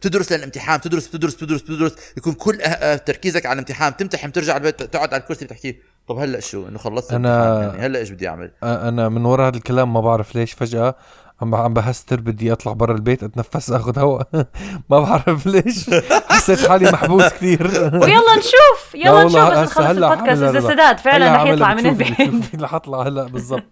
تدرس 0.00 0.32
للامتحان 0.32 0.80
تدرس 0.80 1.10
تدرس 1.10 1.36
تدرس 1.36 1.62
تدرس 1.62 1.94
يكون 2.16 2.32
كل 2.32 2.58
أه- 2.58 2.62
أه 2.64 2.96
تركيزك 2.96 3.46
على 3.46 3.52
الامتحان 3.52 3.96
تمتحن 3.96 4.32
ترجع 4.32 4.56
البيت 4.56 4.82
تقعد 4.82 5.14
على 5.14 5.22
الكرسي 5.22 5.44
بتحكي 5.44 5.78
طب 6.08 6.18
هلأ 6.18 6.40
شو؟ 6.40 6.68
إنه 6.68 6.78
خلصت 6.78 7.10
الامتحان 7.12 7.62
يعني 7.62 7.86
هلأ 7.86 7.98
إيش 7.98 8.10
بدي 8.10 8.28
أعمل؟ 8.28 8.50
أنا 8.62 9.08
من 9.08 9.24
وراء 9.24 9.48
هذا 9.48 9.56
الكلام 9.56 9.92
ما 9.92 10.00
بعرف 10.00 10.34
ليش 10.34 10.52
فجأة 10.52 10.94
عم 11.42 11.54
عم 11.54 11.74
بهستر 11.74 12.20
بدي 12.20 12.52
أطلع 12.52 12.72
برا 12.72 12.94
البيت 12.94 13.22
أتنفس 13.22 13.70
أخذ 13.70 13.98
هواء 13.98 14.26
ما 14.90 15.00
بعرف 15.00 15.46
ليش. 15.46 15.90
حسيت 16.28 16.68
حالي 16.68 16.90
محبوس 16.90 17.24
كثير. 17.24 17.66
ويلا 18.02 18.36
نشوف. 18.38 18.94
لا 18.94 19.00
يلا 19.00 19.24
نشوف 19.24 19.36
بس 19.36 19.58
نخلص 19.58 19.78
هلا 19.86 20.12
البودكاست 20.12 20.42
إذا. 20.42 20.60
سداد. 20.60 20.98
فعلا 20.98 21.36
رح 21.36 21.42
يطلع 21.44 21.74
من 21.74 21.86
البيت. 21.86 22.54
اللي 22.54 22.68
حطلع 22.68 23.02
هلا 23.02 23.22
بالضبط. 23.24 23.62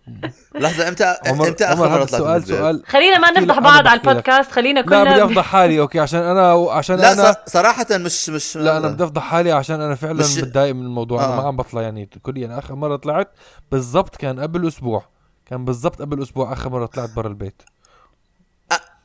لحظة 0.54 0.88
إمتى 0.88 1.04
إمتى 1.04 1.64
آخر 1.64 1.88
مرة 1.88 2.06
سؤال؟ 2.06 2.44
سؤال 2.46 2.82
خلينا 2.86 3.18
ما 3.18 3.30
نفضح 3.30 3.58
بعض 3.58 3.86
على. 3.86 4.00
البودكاست. 4.00 4.52
خلينا 4.52 4.80
لا 4.80 4.86
بدي 5.02 5.10
كلنا 5.10 5.24
أفضح 5.24 5.44
حالي. 5.44 5.80
okay 5.80 6.00
عشان 6.00 6.20
أنا 6.20 6.52
عشان 6.70 6.96
لا 6.96 7.12
أنا 7.12 7.36
صراحة 7.46 7.86
مش 7.90 8.28
مش 8.30 8.56
لا 8.56 8.76
أنا 8.76 8.88
بدي 8.88 9.04
أفضح 9.04 9.22
حالي 9.22 9.52
عشان 9.52 9.80
أنا 9.80 9.94
فعلا 9.94 10.24
متضايق 10.38 10.74
من 10.74 10.82
الموضوع. 10.82 11.24
أنا 11.24 11.32
آه. 11.32 11.36
ما 11.36 11.48
عم 11.48 11.56
بطلع 11.56 11.82
يعني 11.82 12.08
كليا. 12.22 12.46
أنا 12.46 12.58
آخر 12.58 12.74
مرة 12.74 12.96
طلعت 12.96 13.30
بالضبط 13.72 14.16
كان 14.16 14.40
قبل 14.40 14.68
أسبوع. 14.68 15.19
كان 15.50 15.64
بالضبط 15.64 16.00
قبل 16.02 16.22
أسبوع 16.22 16.52
آخر 16.52 16.68
مرة 16.70 16.86
طلعت 16.86 17.10
برا 17.10 17.28
البيت. 17.28 17.62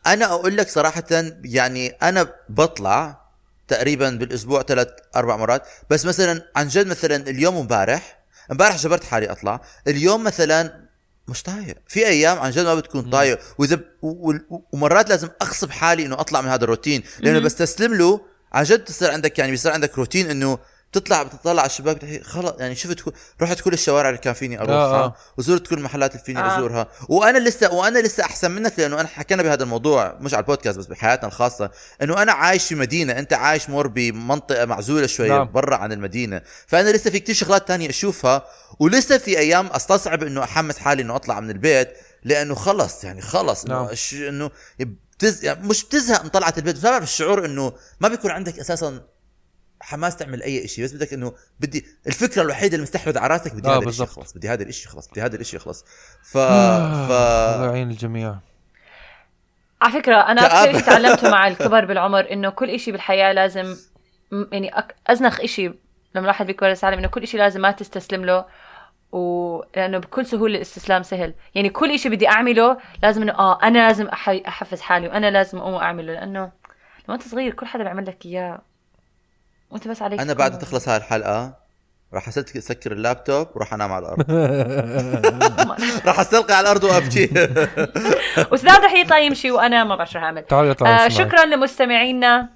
أنا 0.08 0.25
أقول 0.25 0.58
لك 0.58 0.69
صراحة 0.69 1.03
يعني 1.43 1.88
أنا 1.89 2.34
بطلع 2.49 3.21
تقريبا 3.67 4.10
بالأسبوع 4.10 4.62
ثلاث 4.63 4.88
أربع 5.15 5.36
مرات. 5.38 5.67
بس 5.89 6.05
مثلا 6.05 6.41
عن 6.55 6.67
جد 6.67 6.88
مثلا 6.88 7.15
اليوم 7.15 7.55
امبارح 7.58 8.19
امبارح 8.51 8.75
جبرت 8.75 9.03
حالي 9.03 9.31
أطلع. 9.31 9.62
اليوم 9.88 10.23
مثلا 10.23 10.86
مش 11.27 11.43
طايق. 11.43 11.77
في 11.88 12.08
أيام 12.08 12.39
عن 12.39 12.51
جد 12.51 12.65
ما 12.65 12.75
بتكون 12.75 13.10
طايق. 13.10 13.39
وإذا 13.58 13.75
ب- 13.75 13.86
و- 14.01 14.31
و- 14.49 14.63
ومرات 14.71 15.10
لازم 15.10 15.29
أغصب 15.41 15.69
حالي 15.71 16.05
إنه 16.05 16.19
أطلع 16.19 16.41
من 16.41 16.47
هذا 16.49 16.63
الروتين. 16.63 17.03
لأنه. 17.19 17.39
بستسلم 17.39 17.93
له. 17.93 18.21
عن 18.53 18.63
جد 18.63 18.79
بتصير 18.81 19.12
عندك 19.12 19.39
يعني 19.39 19.51
بيصير 19.51 19.71
عندك 19.71 19.97
روتين 19.97 20.29
إنه 20.29 20.58
بتطلع 20.97 21.23
بتطلع 21.23 21.62
على 21.62 21.69
الشباك 21.69 21.95
بتحكي 21.95 22.23
خلص 22.23 22.53
يعني 22.60 22.75
شفت 22.75 22.99
كل 22.99 23.12
رحت 23.41 23.60
كل 23.62 23.73
الشوارع 23.73 24.10
اللي 24.10 24.21
كان 24.21 24.34
فيني 24.34 24.58
أروحها 24.60 24.75
آه، 24.75 25.03
آه. 25.05 25.15
وزرت 25.38 25.67
كل 25.67 25.77
المحلات 25.77 26.12
اللي 26.12 26.23
فيني 26.23 26.39
آه. 26.39 26.58
أزورها 26.58 26.88
وأنا 27.10 27.38
لسه 27.38 27.73
وأنا 27.73 27.99
لسه 27.99 28.23
أحسن 28.23 28.51
منك 28.51 28.73
لأنه 28.79 28.99
أنا 28.99 29.08
حكينا 29.08 29.43
بهذا 29.43 29.63
الموضوع 29.63 30.17
مش 30.21 30.34
على 30.34 30.41
البودكاست 30.41 30.77
بس 30.79 30.86
بحياتنا 30.86 31.27
الخاصة 31.27 31.71
إنه 32.01 32.21
أنا 32.21 32.31
عايش 32.31 32.65
في 32.67 32.75
مدينة 32.75 33.13
أنت 33.19 33.34
عايش 33.34 33.69
مور 33.69 33.88
بمنطقة 33.88 34.65
معزولة 34.65 35.08
شوية 35.08 35.29
نعم. 35.29 35.51
برا 35.51 35.75
عن 35.75 35.91
المدينة 35.91 36.41
فأنا 36.67 36.89
لسه 36.89 37.10
في 37.10 37.19
كتير 37.19 37.36
شغلات 37.36 37.67
تانية 37.67 37.89
أشوفها 37.89 38.45
ولسه 38.79 39.17
في 39.17 39.38
أيام 39.39 39.67
أستصعب 39.67 40.23
إنه 40.23 40.43
أحمس 40.43 40.77
حالي 40.77 41.01
إنه 41.01 41.15
أطلع 41.15 41.39
من 41.39 41.49
البيت 41.49 41.93
لأنه 42.23 42.55
خلص 42.55 43.03
يعني 43.03 43.21
خلص 43.21 43.65
إنه 43.65 43.73
نعم. 43.84 43.93
ش- 43.95 44.13
إنه 44.13 44.51
بتز... 44.79 45.45
يعني 45.45 45.67
مش 45.67 45.84
بتزهق 45.86 46.23
من 46.23 46.29
طلعة 46.29 46.53
البيت 46.58 46.75
بتعرف 46.75 47.03
الشعور 47.03 47.45
إنه 47.45 47.73
ما 47.99 48.08
بيكون 48.08 48.31
عندك 48.31 48.60
أساسا 48.60 49.01
حماس 49.86 50.15
تعمل 50.15 50.43
أي 50.43 50.67
شيء 50.67 50.84
بس 50.84 50.93
بدك 50.93 51.13
إنه 51.13 51.34
بدي 51.60 51.86
الفكرة 52.08 52.41
الوحيدة 52.41 52.74
اللي 52.76 52.84
مستحوذ 52.84 53.17
على 53.17 53.34
راسك 53.34 53.56
بدي 53.56 53.67
آه، 53.67 53.78
هذا 53.78 53.89
الشيء. 53.89 54.06
يخلص 54.06 54.34
بدي 54.34 54.50
هذا 54.50 54.63
الشيء 54.63 54.88
يخلص 54.88 55.08
بدي 55.08 55.21
هذا 55.21 55.36
الشيء 55.36 55.60
يخلص 55.60 55.86
ف 56.24 56.38
الله 56.38 57.08
ف 57.08 57.12
يعين 57.65 57.91
الجميع 57.91 58.36
على 59.82 59.93
فكرة 59.93 60.15
أنا 60.15 60.41
كآبة. 60.41 60.63
أكثر 60.63 60.78
شيء 60.78 60.88
تعلمته 60.88 61.30
مع 61.32 61.48
الكبر 61.48 61.86
بالعمر 61.86 62.32
إنه 62.32 62.50
كل 62.50 62.69
إشي 62.69 62.91
بالحياة 62.91 63.34
لازم 63.34 63.76
يعني 64.52 64.80
أك... 64.80 64.95
أزنخ 65.08 65.41
إشي 65.41 65.67
لما 66.15 66.24
الواحد 66.24 66.45
بيكبر 66.45 66.69
يتعلم 66.69 67.00
إنه 67.00 67.08
كل 67.08 67.24
إشي 67.24 67.38
لازم 67.38 67.62
ما 67.62 67.71
تستسلم 67.71 68.26
له 68.26 68.45
ولأنه 69.12 69.98
بكل 69.98 70.26
سهولة 70.26 70.56
الاستسلام 70.56 71.04
سهل 71.04 71.34
يعني 71.56 71.69
كل 71.69 71.91
إشي 71.91 72.10
بدي 72.10 72.28
أعمله 72.28 72.78
لازم 73.04 73.21
إنه 73.21 73.34
آه 73.34 73.60
أنا 73.63 73.88
لازم 73.88 74.08
أح... 74.08 74.30
أحفز 74.30 74.82
حالي 74.82 75.08
وأنا 75.08 75.32
لازم 75.32 75.58
أقوم 75.58 75.76
أعمله 75.76 76.13
لأنه 76.13 76.52
لما 77.08 77.15
أنت 77.15 77.24
صغير 77.28 77.54
كل 77.54 77.65
حدا 77.65 77.84
بيعمل 77.84 78.06
لك 78.06 78.26
إياه 78.26 78.62
وأنت 79.69 79.88
بس 79.88 80.01
عليك 80.01 80.19
أنا 80.19 80.34
بعد 80.34 80.51
ما 80.51 80.58
تخلص 80.58 80.89
هاي 80.89 80.97
الحلقة 80.97 81.65
راح 82.13 82.28
أسكر 82.28 82.91
اللابتوب 82.91 83.47
وراح 83.56 83.73
أنام 83.73 83.91
على 83.91 84.06
الأرض. 84.06 84.32
راح 86.08 86.19
أستلقي 86.19 86.54
على 86.54 86.63
الأرض 86.63 86.84
وأبكي. 86.84 87.25
وسداد 88.51 88.86
رح 88.86 88.93
يطلع 88.93 89.17
يمشي 89.17 89.51
وأنا 89.51 89.84
ما 89.84 89.95
بعرف 89.95 90.12
شو 90.12 90.19
هعمل 90.19 90.43
تعالوا 90.43 90.75
آه 90.82 91.08
شكرا 91.08 91.45
لمستمعينا. 91.45 92.49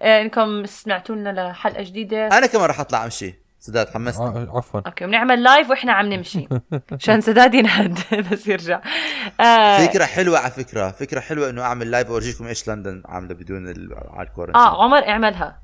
آه 0.00 0.22
إنكم 0.22 0.66
سمعتوا 0.66 1.16
لنا 1.16 1.50
لحلقة 1.50 1.82
جديدة. 1.82 2.26
أنا 2.26 2.46
كمان 2.46 2.64
راح 2.64 2.80
أطلع 2.80 3.04
أمشي. 3.04 3.44
سداد 3.60 3.88
حمستني 3.88 4.26
آه، 4.26 4.56
عفوا. 4.56 4.80
okay 4.86 5.06
بنعمل 5.06 5.42
live 5.42 5.70
وإحنا 5.70 5.92
عم 5.92 6.12
نمشي. 6.12 6.48
عشان 7.00 7.20
سداد 7.20 7.54
ينهد. 7.54 7.98
بس 8.32 8.46
يرجع. 8.46 8.80
آه 9.40 9.86
فكرة 9.86 10.04
حلوة 10.04 10.38
على 10.38 10.50
فكرة. 10.50 10.90
فكرة 10.90 11.20
حلوة 11.20 11.50
إنه 11.50 11.62
أعمل 11.62 11.90
live 11.90 12.08
اورجيكم 12.08 12.46
إيش 12.46 12.68
لندن 12.68 13.02
عاملة 13.06 13.34
بدون 13.34 13.68
ال... 13.68 13.94
على 14.10 14.28
ال 14.28 14.31
quarantine 14.31 14.62
آه 14.62 14.82
عمر 14.84 15.08
اعملها. 15.08 15.63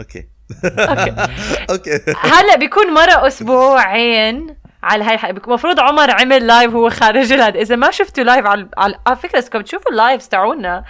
okay. 0.00 0.28
okay. 0.64 1.14
okay. 1.70 2.14
هلا 2.20 2.56
بيكون 2.56 2.94
مرة 2.94 3.26
أسبوعين 3.26 4.56
على 4.82 5.04
هاي 5.04 5.14
الحلقة 5.14 5.46
المفروض 5.46 5.80
عمر 5.80 6.10
عمل 6.10 6.46
live 6.46 6.74
وهو 6.74 6.90
خارج 6.90 7.32
الهد 7.32 7.56
إذا 7.56 7.76
ما 7.76 7.90
شفتوا 7.90 8.24
live 8.24 8.46
على 8.46 8.68
على 8.78 8.94
على 9.06 9.16
فكرة 9.16 9.38
اسكم 9.38 9.60
تشوفوا 9.60 9.90
ال 9.90 9.96
lives 9.96 10.28
تاعونا 10.28 10.84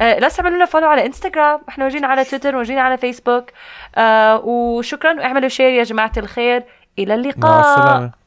آه 0.00 0.18
لا 0.18 0.28
تعملوا 0.28 0.56
لنا 0.56 0.64
follow 0.64 0.88
على 0.88 1.06
انستغرام 1.06 1.60
إحنا 1.68 1.84
موجودين 1.84 2.04
على 2.04 2.24
تويتر 2.24 2.52
موجودين 2.52 2.78
على 2.78 2.96
فيسبوك 2.96 3.50
آه 3.96 4.40
وشكرا 4.44 5.12
واعملوا 5.14 5.48
share 5.48 5.70
يا 5.70 5.82
جماعة 5.82 6.12
الخير. 6.16 6.64
إلى 6.98 7.14
اللقاء. 7.14 7.50
مع 7.50 7.60
السلامة. 7.60 8.23